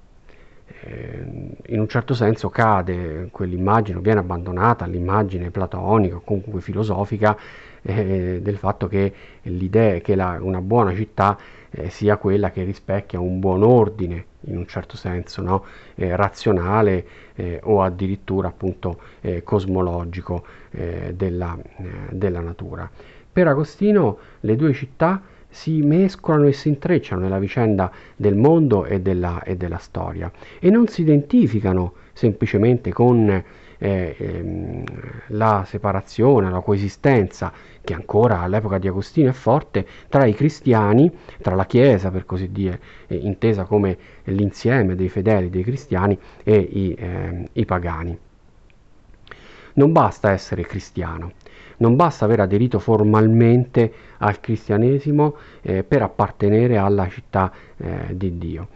eh, 0.67 1.25
in 1.67 1.79
un 1.79 1.87
certo 1.87 2.13
senso 2.13 2.49
cade 2.49 3.27
quell'immagine, 3.31 3.99
viene 3.99 4.21
abbandonata 4.21 4.85
l'immagine 4.85 5.51
platonica 5.51 6.15
o 6.15 6.21
comunque 6.21 6.61
filosofica 6.61 7.37
eh, 7.85 8.39
del 8.41 8.57
fatto 8.57 8.87
che 8.87 9.13
l'idea 9.43 9.99
che 9.99 10.15
la, 10.15 10.37
una 10.41 10.61
buona 10.61 10.95
città 10.95 11.37
eh, 11.69 11.89
sia 11.89 12.17
quella 12.17 12.51
che 12.51 12.63
rispecchia 12.63 13.19
un 13.19 13.39
buon 13.39 13.63
ordine 13.63 14.25
in 14.47 14.57
un 14.57 14.65
certo 14.65 14.97
senso 14.97 15.41
no? 15.41 15.65
Eh, 15.95 16.15
razionale 16.15 17.05
eh, 17.35 17.59
o 17.63 17.81
addirittura 17.83 18.47
appunto 18.47 18.99
eh, 19.21 19.43
cosmologico 19.43 20.45
della, 20.75 21.57
della 22.09 22.41
natura. 22.41 22.89
Per 23.31 23.47
Agostino 23.47 24.17
le 24.41 24.57
due 24.57 24.73
città 24.73 25.21
si 25.47 25.81
mescolano 25.81 26.47
e 26.47 26.51
si 26.51 26.67
intrecciano 26.67 27.21
nella 27.21 27.39
vicenda 27.39 27.89
del 28.13 28.35
mondo 28.35 28.83
e 28.83 28.99
della, 28.99 29.41
e 29.43 29.55
della 29.55 29.77
storia 29.77 30.29
e 30.59 30.69
non 30.69 30.87
si 30.87 30.99
identificano 30.99 31.93
semplicemente 32.11 32.91
con 32.91 33.41
eh, 33.77 34.15
ehm, 34.17 34.83
la 35.27 35.63
separazione, 35.65 36.49
la 36.49 36.61
coesistenza 36.61 37.51
che 37.83 37.93
ancora 37.93 38.41
all'epoca 38.41 38.77
di 38.77 38.87
Agostino 38.87 39.29
è 39.29 39.33
forte 39.33 39.85
tra 40.09 40.25
i 40.25 40.33
cristiani, 40.33 41.11
tra 41.41 41.55
la 41.55 41.65
Chiesa 41.65 42.11
per 42.11 42.25
così 42.25 42.51
dire, 42.51 42.79
eh, 43.07 43.15
intesa 43.15 43.63
come 43.63 43.97
l'insieme 44.25 44.95
dei 44.95 45.09
fedeli, 45.09 45.49
dei 45.49 45.63
cristiani 45.63 46.17
e 46.43 46.57
i, 46.57 46.93
eh, 46.93 47.49
i 47.53 47.65
pagani. 47.65 48.17
Non 49.73 49.91
basta 49.91 50.31
essere 50.31 50.63
cristiano, 50.63 51.33
non 51.77 51.95
basta 51.95 52.25
aver 52.25 52.39
aderito 52.39 52.79
formalmente 52.79 53.91
al 54.19 54.39
cristianesimo 54.39 55.35
eh, 55.61 55.83
per 55.83 56.01
appartenere 56.01 56.77
alla 56.77 57.09
città 57.09 57.51
eh, 57.77 58.15
di 58.15 58.37
Dio. 58.37 58.67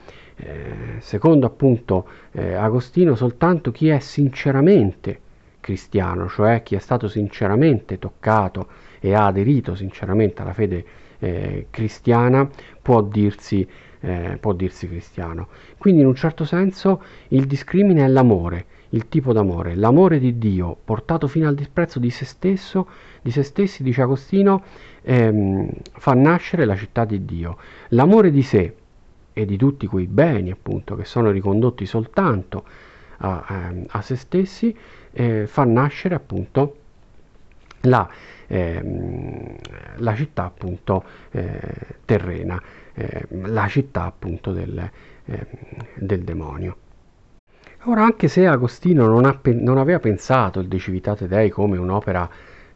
Eh, 0.41 0.99
secondo 0.99 1.45
appunto 1.45 2.07
eh, 2.31 2.53
Agostino, 2.53 3.15
soltanto 3.15 3.71
chi 3.71 3.89
è 3.89 3.99
sinceramente 3.99 5.19
cristiano, 5.59 6.29
cioè 6.29 6.63
chi 6.63 6.75
è 6.75 6.79
stato 6.79 7.09
sinceramente 7.09 7.99
toccato 7.99 8.67
e 9.01 9.13
ha 9.13 9.25
aderito 9.25 9.75
sinceramente 9.75 10.41
alla 10.41 10.53
fede 10.53 10.85
eh, 11.19 11.67
cristiana, 11.69 12.49
può 12.81 13.01
dirsi, 13.01 13.67
eh, 13.99 14.37
può 14.39 14.53
dirsi 14.53 14.87
cristiano. 14.87 15.47
Quindi 15.77 16.01
in 16.01 16.07
un 16.07 16.15
certo 16.15 16.45
senso 16.45 17.03
il 17.29 17.45
discrimine 17.45 18.05
è 18.05 18.07
l'amore 18.07 18.65
il 18.91 19.07
tipo 19.07 19.33
d'amore, 19.33 19.75
l'amore 19.75 20.19
di 20.19 20.37
Dio 20.37 20.75
portato 20.83 21.27
fino 21.27 21.47
al 21.47 21.53
disprezzo 21.53 21.99
di 21.99 22.09
se 22.09 22.25
stesso, 22.25 22.87
di 23.21 23.29
se 23.29 23.43
stessi, 23.43 23.83
dice 23.83 24.01
Agostino, 24.01 24.63
ehm, 25.03 25.69
fa 25.91 26.13
nascere 26.13 26.65
la 26.65 26.75
città 26.75 27.05
di 27.05 27.23
Dio. 27.23 27.57
L'amore 27.89 28.31
di 28.31 28.41
sé 28.41 28.73
e 29.39 29.45
di 29.45 29.55
tutti 29.55 29.87
quei 29.87 30.05
beni, 30.05 30.51
appunto, 30.51 30.97
che 30.97 31.05
sono 31.05 31.31
ricondotti 31.31 31.85
soltanto 31.85 32.65
a, 33.19 33.45
ehm, 33.49 33.85
a 33.87 34.01
se 34.01 34.17
stessi, 34.17 34.75
eh, 35.11 35.47
fa 35.47 35.63
nascere 35.63 36.15
appunto 36.15 36.75
la, 37.81 38.09
ehm, 38.47 39.55
la 39.95 40.15
città 40.15 40.43
appunto 40.43 41.03
eh, 41.31 41.61
terrena, 42.03 42.61
eh, 42.93 43.25
la 43.29 43.67
città 43.69 44.03
appunto 44.03 44.51
del, 44.51 44.89
ehm, 45.25 45.45
del 45.95 46.23
demonio. 46.23 46.77
Ora, 47.83 48.03
anche 48.03 48.27
se 48.27 48.45
Agostino 48.45 49.07
non, 49.07 49.23
ha, 49.23 49.39
non 49.53 49.77
aveva 49.77 49.99
pensato 49.99 50.59
il 50.59 50.67
De 50.67 50.79
Civitate 50.79 51.29
Dei 51.29 51.49
come 51.49 51.77
un'opera 51.77 52.29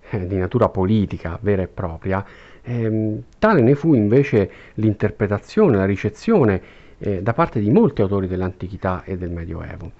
eh, 0.09 0.28
di 0.28 0.38
natura 0.38 0.70
politica 0.70 1.38
vera 1.41 1.64
e 1.64 1.68
propria, 1.68 2.26
ehm, 2.64 3.24
tale 3.39 3.61
ne 3.61 3.76
fu 3.76 3.93
invece 3.93 4.51
l'interpretazione, 4.76 5.78
la 5.78 5.86
ricezione 5.86 6.61
eh, 6.97 7.22
da 7.22 7.34
parte 7.34 7.59
di 7.59 7.70
molti 7.70 8.01
autori 8.01 8.28
dell'antichità 8.28 9.03
e 9.03 9.18
del 9.18 9.30
Medioevo. 9.30 9.91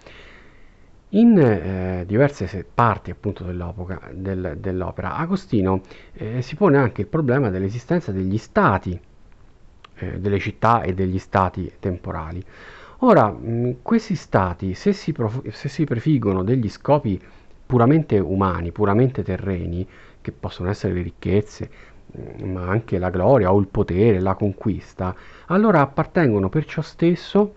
In 1.10 1.38
eh, 1.38 2.06
diverse 2.08 2.66
parti 2.74 3.12
appunto 3.12 3.44
del, 3.44 4.58
dell'opera, 4.58 5.16
Agostino 5.16 5.82
eh, 6.14 6.42
si 6.42 6.56
pone 6.56 6.78
anche 6.78 7.02
il 7.02 7.08
problema 7.08 7.52
dell'esistenza 7.52 8.12
degli 8.12 8.38
stati, 8.40 9.00
eh, 9.96 10.20
delle 10.20 10.40
città 10.40 10.82
e 10.82 10.94
degli 10.96 11.20
stati 11.20 11.72
temporali. 11.78 12.44
Ora, 13.00 13.30
mh, 13.30 13.82
questi 13.84 14.16
stati, 14.16 14.74
se 14.74 14.92
si, 14.92 15.14
se 15.52 15.70
si 15.70 15.84
prefiggono 15.84 16.42
degli 16.42 16.70
scopi 16.70 17.22
puramente 17.66 18.18
umani, 18.18 18.72
puramente 18.72 19.22
terreni, 19.22 19.88
che 20.20 20.32
possono 20.32 20.70
essere 20.70 20.94
le 20.94 21.02
ricchezze, 21.04 21.70
ma 22.44 22.68
anche 22.68 23.00
la 23.00 23.10
gloria 23.10 23.52
o 23.52 23.60
il 23.60 23.68
potere, 23.68 24.20
la 24.20 24.36
conquista, 24.36 25.16
allora 25.48 25.82
appartengono 25.82 26.50
per 26.50 26.66
ciò 26.66 26.82
stesso 26.82 27.56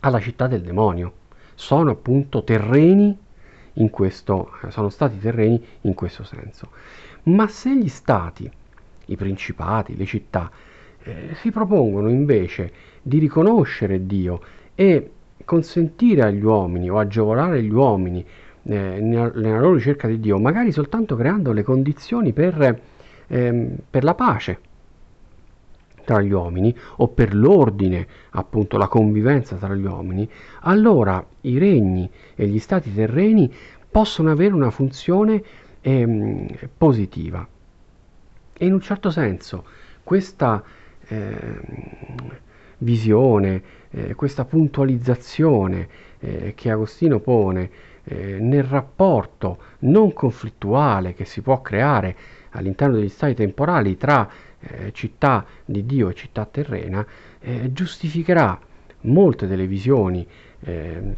alla 0.00 0.20
città 0.20 0.46
del 0.46 0.62
demonio 0.62 1.12
sono 1.54 1.90
appunto 1.90 2.44
terreni 2.44 3.16
in 3.74 3.90
questo, 3.90 4.52
eh, 4.62 4.70
sono 4.70 4.88
stati 4.88 5.18
terreni 5.18 5.60
in 5.82 5.94
questo 5.94 6.22
senso. 6.22 6.70
Ma 7.24 7.48
se 7.48 7.76
gli 7.76 7.88
stati, 7.88 8.48
i 9.06 9.16
principati, 9.16 9.96
le 9.96 10.04
città, 10.04 10.50
eh, 11.02 11.30
si 11.34 11.50
propongono 11.50 12.08
invece 12.08 12.72
di 13.02 13.18
riconoscere 13.18 14.06
Dio 14.06 14.40
e 14.74 15.10
consentire 15.44 16.22
agli 16.22 16.42
uomini 16.42 16.90
o 16.90 16.98
agevolare 16.98 17.62
gli 17.62 17.72
uomini 17.72 18.20
eh, 18.20 19.00
nella, 19.00 19.30
nella, 19.34 19.60
loro 19.60 19.74
ricerca 19.74 20.06
di 20.08 20.20
Dio, 20.20 20.38
magari 20.38 20.72
soltanto 20.72 21.16
creando 21.16 21.52
le 21.52 21.62
condizioni 21.62 22.32
per, 22.32 22.80
ehm, 23.26 23.76
per 23.90 24.04
la 24.04 24.14
pace, 24.14 24.60
tra 26.04 26.20
gli 26.20 26.30
uomini 26.30 26.74
o 26.96 27.08
per 27.08 27.34
l'ordine, 27.34 28.06
appunto 28.30 28.78
la 28.78 28.86
convivenza 28.86 29.56
tra 29.56 29.74
gli 29.74 29.84
uomini, 29.84 30.28
allora 30.60 31.24
i 31.42 31.58
regni 31.58 32.08
e 32.34 32.46
gli 32.46 32.60
stati 32.60 32.94
terreni 32.94 33.52
possono 33.90 34.30
avere 34.30 34.54
una 34.54 34.70
funzione 34.70 35.42
ehm, 35.80 36.46
positiva. 36.78 37.46
E 38.58 38.64
in 38.64 38.72
un 38.72 38.80
certo 38.80 39.10
senso 39.10 39.64
questa 40.02 40.62
eh, 41.08 41.60
visione, 42.78 43.62
eh, 43.90 44.14
questa 44.14 44.44
puntualizzazione 44.44 45.88
eh, 46.20 46.52
che 46.54 46.70
Agostino 46.70 47.20
pone 47.20 47.70
eh, 48.04 48.38
nel 48.38 48.62
rapporto 48.62 49.58
non 49.80 50.12
conflittuale 50.12 51.14
che 51.14 51.24
si 51.24 51.40
può 51.40 51.60
creare 51.60 52.16
all'interno 52.56 52.96
degli 52.96 53.08
stati 53.08 53.34
temporali 53.34 53.96
tra 53.96 54.28
eh, 54.58 54.92
città 54.92 55.44
di 55.64 55.84
Dio 55.84 56.08
e 56.08 56.14
città 56.14 56.46
terrena, 56.46 57.06
eh, 57.40 57.72
giustificherà 57.72 58.58
molte 59.02 59.46
delle 59.46 59.66
visioni 59.66 60.26
eh, 60.60 61.16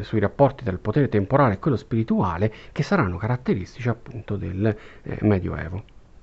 sui 0.00 0.20
rapporti 0.20 0.64
tra 0.64 0.72
il 0.72 0.80
potere 0.80 1.08
temporale 1.08 1.54
e 1.54 1.58
quello 1.58 1.76
spirituale 1.76 2.52
che 2.72 2.82
saranno 2.82 3.16
caratteristici 3.16 3.88
appunto 3.88 4.36
del 4.36 4.76
eh, 5.02 5.18
Medioevo. 5.22 5.99